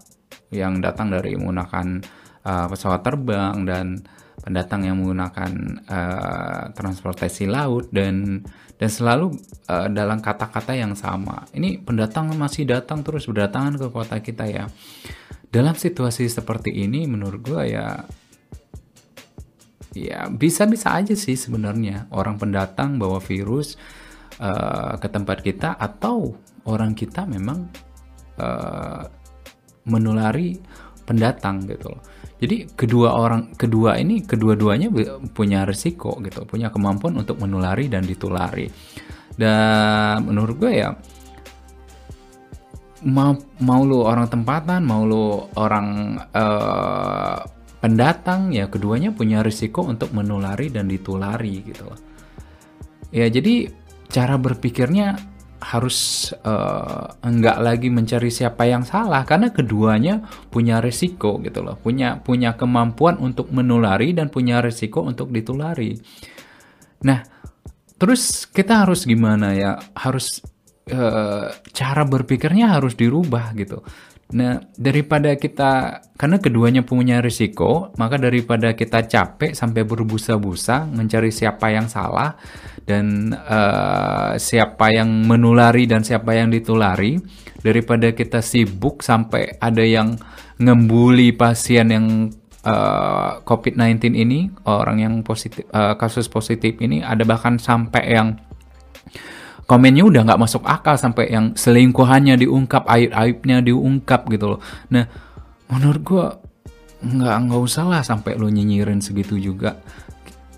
yang 0.50 0.82
datang 0.82 1.12
dari 1.12 1.36
menggunakan 1.38 2.02
uh, 2.42 2.66
pesawat 2.66 3.04
terbang 3.04 3.56
dan 3.68 3.86
pendatang 4.40 4.88
yang 4.88 4.96
menggunakan 5.00 5.52
uh, 5.84 6.64
transportasi 6.72 7.44
laut 7.48 7.88
dan 7.92 8.44
dan 8.80 8.88
selalu 8.88 9.36
uh, 9.68 9.92
dalam 9.92 10.24
kata-kata 10.24 10.72
yang 10.72 10.96
sama. 10.96 11.44
Ini 11.52 11.84
pendatang 11.84 12.32
masih 12.32 12.64
datang 12.64 13.04
terus 13.04 13.28
berdatangan 13.28 13.76
ke 13.76 13.86
kota 13.92 14.16
kita 14.24 14.48
ya. 14.48 14.64
Dalam 15.52 15.76
situasi 15.76 16.30
seperti 16.30 16.72
ini 16.72 17.04
menurut 17.04 17.40
gue 17.44 17.62
ya 17.68 18.00
ya 19.90 20.30
bisa-bisa 20.30 20.94
aja 20.94 21.18
sih 21.18 21.34
sebenarnya 21.34 22.06
orang 22.14 22.38
pendatang 22.38 22.96
bawa 22.96 23.18
virus 23.18 23.74
uh, 24.38 24.94
ke 24.96 25.08
tempat 25.10 25.42
kita 25.42 25.74
atau 25.74 26.38
orang 26.64 26.94
kita 26.94 27.26
memang 27.26 27.66
uh, 28.38 29.02
menulari 29.90 30.60
pendatang 31.10 31.66
gitu 31.66 31.90
loh. 31.90 32.02
Jadi 32.38 32.70
kedua 32.72 33.18
orang 33.18 33.58
kedua 33.58 33.98
ini 33.98 34.22
kedua-duanya 34.22 34.88
punya 35.34 35.66
resiko 35.66 36.14
gitu, 36.22 36.46
punya 36.46 36.70
kemampuan 36.70 37.18
untuk 37.18 37.42
menulari 37.42 37.90
dan 37.90 38.06
ditulari. 38.06 38.70
Dan 39.34 40.24
menurut 40.24 40.56
gue 40.56 40.72
ya 40.72 40.94
mau 43.04 43.34
mau 43.60 43.80
lu 43.82 44.06
orang 44.06 44.30
tempatan, 44.30 44.86
mau 44.86 45.02
lu 45.04 45.50
orang 45.58 46.16
uh, 46.32 47.38
pendatang 47.80 48.52
ya 48.52 48.68
keduanya 48.68 49.12
punya 49.12 49.40
risiko 49.40 49.84
untuk 49.84 50.12
menulari 50.12 50.68
dan 50.72 50.88
ditulari 50.88 51.64
gitu 51.64 51.88
loh. 51.88 52.00
Ya 53.10 53.26
jadi 53.26 53.68
cara 54.08 54.36
berpikirnya 54.36 55.16
harus 55.60 56.30
uh, 56.42 57.12
enggak 57.20 57.60
lagi 57.60 57.88
mencari 57.92 58.32
siapa 58.32 58.64
yang 58.64 58.82
salah 58.82 59.22
karena 59.28 59.52
keduanya 59.52 60.24
punya 60.48 60.80
resiko 60.80 61.38
gitu 61.44 61.60
loh. 61.60 61.76
Punya 61.76 62.18
punya 62.20 62.56
kemampuan 62.56 63.20
untuk 63.20 63.52
menulari 63.52 64.16
dan 64.16 64.32
punya 64.32 64.64
resiko 64.64 65.04
untuk 65.04 65.28
ditulari. 65.30 66.00
Nah 67.04 67.20
terus 68.00 68.48
kita 68.48 68.88
harus 68.88 69.04
gimana 69.04 69.52
ya? 69.52 69.76
Harus 69.92 70.40
uh, 70.90 71.52
cara 71.70 72.02
berpikirnya 72.08 72.74
harus 72.74 72.96
dirubah 72.96 73.52
gitu 73.54 73.84
Nah, 74.30 74.62
daripada 74.78 75.34
kita 75.34 76.02
karena 76.14 76.38
keduanya 76.38 76.86
punya 76.86 77.18
risiko, 77.18 77.90
maka 77.98 78.14
daripada 78.14 78.78
kita 78.78 79.02
capek 79.10 79.58
sampai 79.58 79.82
berbusa-busa 79.82 80.86
mencari 80.86 81.34
siapa 81.34 81.74
yang 81.74 81.90
salah 81.90 82.38
dan 82.86 83.34
uh, 83.34 84.38
siapa 84.38 84.94
yang 84.94 85.26
menulari 85.26 85.90
dan 85.90 86.06
siapa 86.06 86.38
yang 86.38 86.54
ditulari, 86.54 87.18
daripada 87.58 88.14
kita 88.14 88.38
sibuk 88.38 89.02
sampai 89.02 89.58
ada 89.58 89.82
yang 89.82 90.14
ngembuli 90.60 91.34
pasien 91.34 91.88
yang 91.90 92.06
uh, 92.62 92.70
eh, 92.70 93.32
COVID-19 93.48 94.14
ini, 94.14 94.52
orang 94.68 95.00
yang 95.00 95.14
positif 95.24 95.64
uh, 95.72 95.96
kasus 95.96 96.28
positif 96.28 96.76
ini 96.78 97.00
ada 97.00 97.24
bahkan 97.24 97.56
sampai 97.56 98.14
yang 98.14 98.36
komennya 99.70 100.02
udah 100.02 100.26
nggak 100.26 100.42
masuk 100.42 100.66
akal 100.66 100.98
sampai 100.98 101.30
yang 101.30 101.54
selingkuhannya 101.54 102.34
diungkap 102.42 102.90
aib-aibnya 102.90 103.62
diungkap 103.62 104.26
gitu 104.26 104.58
loh. 104.58 104.60
Nah 104.90 105.06
menurut 105.70 106.02
gue 106.02 106.26
nggak 107.06 107.36
nggak 107.46 107.60
usah 107.62 107.86
lah 107.86 108.02
sampai 108.02 108.34
lo 108.34 108.50
nyinyirin 108.50 108.98
segitu 108.98 109.38
juga. 109.38 109.78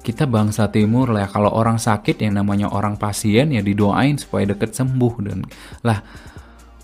Kita 0.01 0.25
bangsa 0.25 0.73
timur 0.73 1.13
lah 1.13 1.29
kalau 1.29 1.53
orang 1.53 1.77
sakit 1.77 2.25
yang 2.25 2.41
namanya 2.41 2.73
orang 2.73 2.97
pasien 2.97 3.53
ya 3.53 3.61
didoain 3.61 4.17
supaya 4.17 4.49
deket 4.49 4.73
sembuh 4.73 5.15
dan 5.21 5.45
lah 5.85 6.01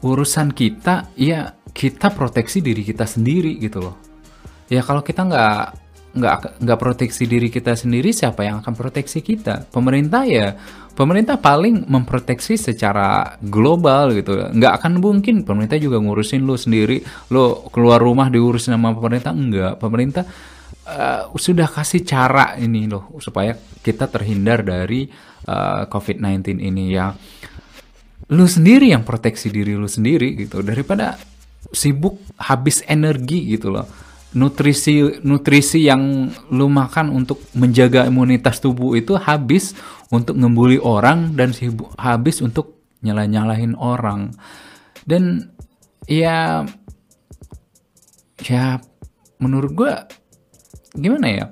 urusan 0.05 0.53
kita 0.53 1.17
ya 1.17 1.57
kita 1.73 2.13
proteksi 2.13 2.61
diri 2.61 2.85
kita 2.85 3.09
sendiri 3.09 3.57
gitu 3.57 3.81
loh. 3.81 3.97
Ya 4.69 4.85
kalau 4.85 5.01
kita 5.01 5.25
nggak 5.25 5.88
nggak 6.09 6.65
nggak 6.65 6.79
proteksi 6.81 7.29
diri 7.29 7.53
kita 7.53 7.77
sendiri 7.77 8.11
siapa 8.17 8.45
yang 8.47 8.65
akan 8.65 8.73
proteksi 8.73 9.21
kita? 9.21 9.69
Pemerintah 9.69 10.25
ya 10.25 10.57
pemerintah 10.97 11.39
paling 11.39 11.87
memproteksi 11.87 12.59
secara 12.59 13.39
global 13.39 14.17
gitu. 14.17 14.51
Nggak 14.51 14.73
akan 14.83 14.93
mungkin 14.99 15.47
pemerintah 15.47 15.79
juga 15.79 16.01
ngurusin 16.01 16.43
lo 16.43 16.57
sendiri. 16.59 17.05
Lo 17.31 17.69
keluar 17.71 18.01
rumah 18.01 18.33
diurusin 18.33 18.75
sama 18.75 18.97
pemerintah 18.97 19.33
enggak 19.37 19.73
pemerintah 19.79 20.25
uh, 20.89 21.31
sudah 21.37 21.69
kasih 21.71 22.03
cara 22.03 22.57
ini 22.57 22.89
loh 22.89 23.15
supaya 23.21 23.55
kita 23.85 24.11
terhindar 24.11 24.67
dari 24.67 25.07
uh, 25.47 25.53
eh, 25.53 25.83
COVID-19 25.87 26.59
ini 26.59 26.85
ya. 26.93 27.13
Lu 28.35 28.45
sendiri 28.45 28.93
yang 28.93 29.07
proteksi 29.07 29.49
diri 29.49 29.73
lu 29.73 29.89
sendiri 29.89 30.37
gitu 30.37 30.61
daripada 30.61 31.17
sibuk 31.73 32.21
habis 32.41 32.83
energi 32.85 33.55
gitu 33.57 33.73
loh 33.73 34.08
nutrisi 34.37 35.25
nutrisi 35.25 35.89
yang 35.89 36.29
lu 36.53 36.69
makan 36.69 37.09
untuk 37.13 37.41
menjaga 37.57 38.05
imunitas 38.05 38.61
tubuh 38.61 38.93
itu 38.93 39.17
habis 39.17 39.73
untuk 40.13 40.37
ngebully 40.37 40.77
orang 40.77 41.33
dan 41.33 41.57
habis 41.97 42.45
untuk 42.45 42.77
nyalah-nyalahin 43.01 43.73
orang. 43.79 44.35
Dan 45.09 45.55
ya 46.05 46.69
ya 48.45 48.81
menurut 49.41 49.73
gua 49.73 50.05
gimana 50.93 51.29
ya? 51.29 51.47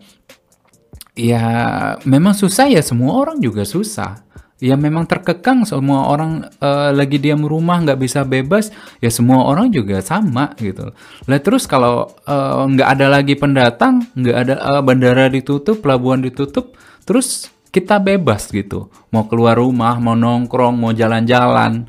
Ya 1.17 1.45
memang 2.05 2.37
susah 2.37 2.69
ya 2.69 2.85
semua 2.85 3.17
orang 3.17 3.41
juga 3.41 3.65
susah 3.65 4.21
ya 4.57 4.73
memang 4.73 5.05
terkekang 5.05 5.69
semua 5.69 6.09
orang 6.09 6.49
uh, 6.64 6.88
lagi 6.88 7.21
diam 7.21 7.45
rumah 7.45 7.77
nggak 7.85 8.01
bisa 8.01 8.25
bebas 8.25 8.73
ya 9.05 9.12
semua 9.12 9.45
orang 9.45 9.69
juga 9.69 10.01
sama 10.01 10.57
gitu. 10.57 10.97
Lah 11.29 11.38
terus 11.45 11.69
kalau 11.69 12.09
uh, 12.25 12.64
nggak 12.64 12.88
ada 12.97 13.07
lagi 13.12 13.37
pendatang 13.37 14.09
nggak 14.16 14.37
ada 14.37 14.55
uh, 14.61 14.81
bandara 14.81 15.29
ditutup 15.29 15.85
pelabuhan 15.85 16.25
ditutup 16.25 16.73
terus 17.05 17.53
kita 17.69 18.01
bebas 18.01 18.49
gitu. 18.49 18.88
Mau 19.12 19.29
keluar 19.29 19.61
rumah 19.61 20.01
mau 20.01 20.16
nongkrong 20.16 20.73
mau 20.73 20.92
jalan-jalan 20.97 21.85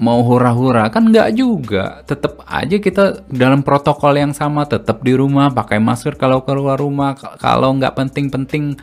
mau 0.00 0.22
hura-hura 0.22 0.88
kan 0.94 1.10
nggak 1.10 1.34
juga. 1.34 2.06
Tetap 2.06 2.46
aja 2.46 2.78
kita 2.78 3.26
dalam 3.26 3.66
protokol 3.66 4.14
yang 4.14 4.30
sama 4.30 4.62
tetap 4.62 5.02
di 5.02 5.10
rumah 5.18 5.50
pakai 5.50 5.82
masker 5.82 6.14
kalau 6.14 6.46
keluar 6.46 6.78
rumah 6.78 7.18
kalau 7.42 7.74
nggak 7.74 7.98
penting-penting 7.98 8.78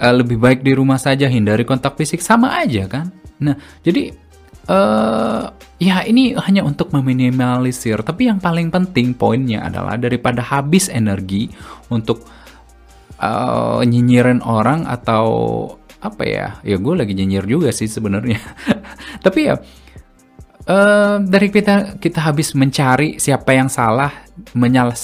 uh, 0.00 0.14
lebih 0.14 0.40
baik 0.40 0.60
di 0.62 0.72
rumah 0.76 1.00
saja 1.00 1.28
hindari 1.28 1.64
kontak 1.64 1.96
fisik 1.96 2.20
sama 2.24 2.56
aja 2.60 2.88
kan? 2.88 3.12
Nah 3.42 3.56
jadi 3.84 4.12
uh, 4.68 5.52
ya 5.76 6.04
ini 6.08 6.32
hanya 6.36 6.64
untuk 6.64 6.92
meminimalisir 6.92 8.00
tapi 8.00 8.28
yang 8.28 8.40
paling 8.40 8.72
penting 8.72 9.12
poinnya 9.12 9.66
adalah 9.68 10.00
daripada 10.00 10.40
habis 10.40 10.88
energi 10.88 11.52
untuk 11.92 12.24
uh, 13.20 13.80
nyinyirin 13.84 14.40
orang 14.44 14.84
atau 14.88 15.26
apa 15.96 16.22
ya 16.22 16.48
ya 16.62 16.76
gue 16.76 16.94
lagi 16.94 17.12
nyinyir 17.16 17.44
juga 17.48 17.72
sih 17.72 17.88
sebenarnya. 17.88 18.38
Tapi 19.24 19.40
ya 19.48 19.56
uh, 20.68 21.16
dari 21.24 21.48
kita 21.48 21.98
kita 21.98 22.20
habis 22.22 22.52
mencari 22.52 23.16
siapa 23.16 23.56
yang 23.56 23.72
salah 23.72 24.12
menyalah 24.52 24.96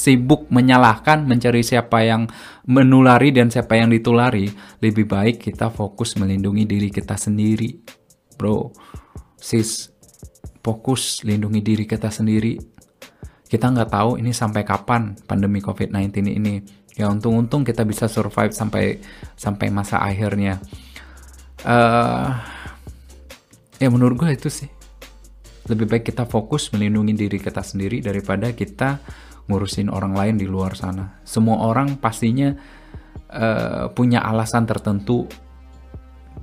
sibuk 0.00 0.48
menyalahkan, 0.48 1.28
mencari 1.28 1.60
siapa 1.60 2.00
yang 2.00 2.24
menulari 2.64 3.36
dan 3.36 3.52
siapa 3.52 3.76
yang 3.76 3.92
ditulari, 3.92 4.48
lebih 4.80 5.04
baik 5.04 5.44
kita 5.52 5.68
fokus 5.68 6.16
melindungi 6.16 6.64
diri 6.64 6.88
kita 6.88 7.20
sendiri. 7.20 7.84
Bro, 8.40 8.72
sis, 9.36 9.92
fokus 10.64 11.20
lindungi 11.28 11.60
diri 11.60 11.84
kita 11.84 12.08
sendiri. 12.08 12.56
Kita 13.44 13.68
nggak 13.68 13.90
tahu 13.92 14.16
ini 14.16 14.32
sampai 14.32 14.64
kapan 14.64 15.12
pandemi 15.28 15.60
COVID-19 15.60 16.32
ini. 16.32 16.54
Ya 16.96 17.12
untung-untung 17.12 17.60
kita 17.60 17.84
bisa 17.84 18.08
survive 18.08 18.56
sampai 18.56 18.96
sampai 19.36 19.68
masa 19.68 20.00
akhirnya. 20.00 20.56
Uh, 21.60 22.32
ya 23.76 23.92
menurut 23.92 24.16
gue 24.16 24.32
itu 24.32 24.48
sih 24.48 24.70
lebih 25.68 25.86
baik 25.92 26.08
kita 26.08 26.24
fokus 26.24 26.72
melindungi 26.72 27.12
diri 27.12 27.36
kita 27.36 27.60
sendiri 27.60 28.00
daripada 28.00 28.48
kita 28.56 28.96
ngurusin 29.50 29.90
orang 29.90 30.14
lain 30.14 30.38
di 30.38 30.46
luar 30.46 30.78
sana. 30.78 31.18
Semua 31.26 31.66
orang 31.66 31.98
pastinya 31.98 32.54
uh, 33.34 33.90
punya 33.90 34.22
alasan 34.22 34.64
tertentu. 34.70 35.26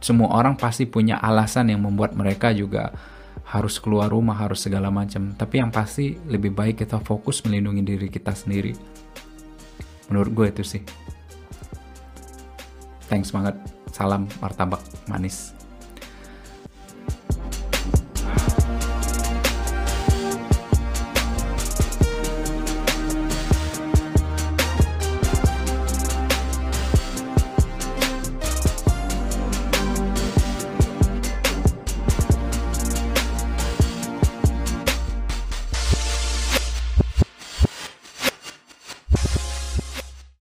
Semua 0.04 0.36
orang 0.36 0.60
pasti 0.60 0.86
punya 0.86 1.18
alasan 1.18 1.72
yang 1.72 1.82
membuat 1.88 2.14
mereka 2.14 2.52
juga 2.52 2.92
harus 3.48 3.80
keluar 3.80 4.12
rumah, 4.12 4.36
harus 4.36 4.60
segala 4.62 4.92
macam. 4.92 5.34
Tapi 5.34 5.56
yang 5.64 5.72
pasti 5.72 6.20
lebih 6.28 6.52
baik 6.52 6.84
kita 6.84 7.00
fokus 7.00 7.42
melindungi 7.48 7.82
diri 7.82 8.08
kita 8.12 8.36
sendiri. 8.36 8.76
Menurut 10.12 10.32
gue 10.36 10.48
itu 10.52 10.64
sih. 10.68 10.84
Thanks 13.08 13.32
banget. 13.32 13.56
Salam 13.96 14.28
martabak 14.44 14.84
manis. 15.08 15.57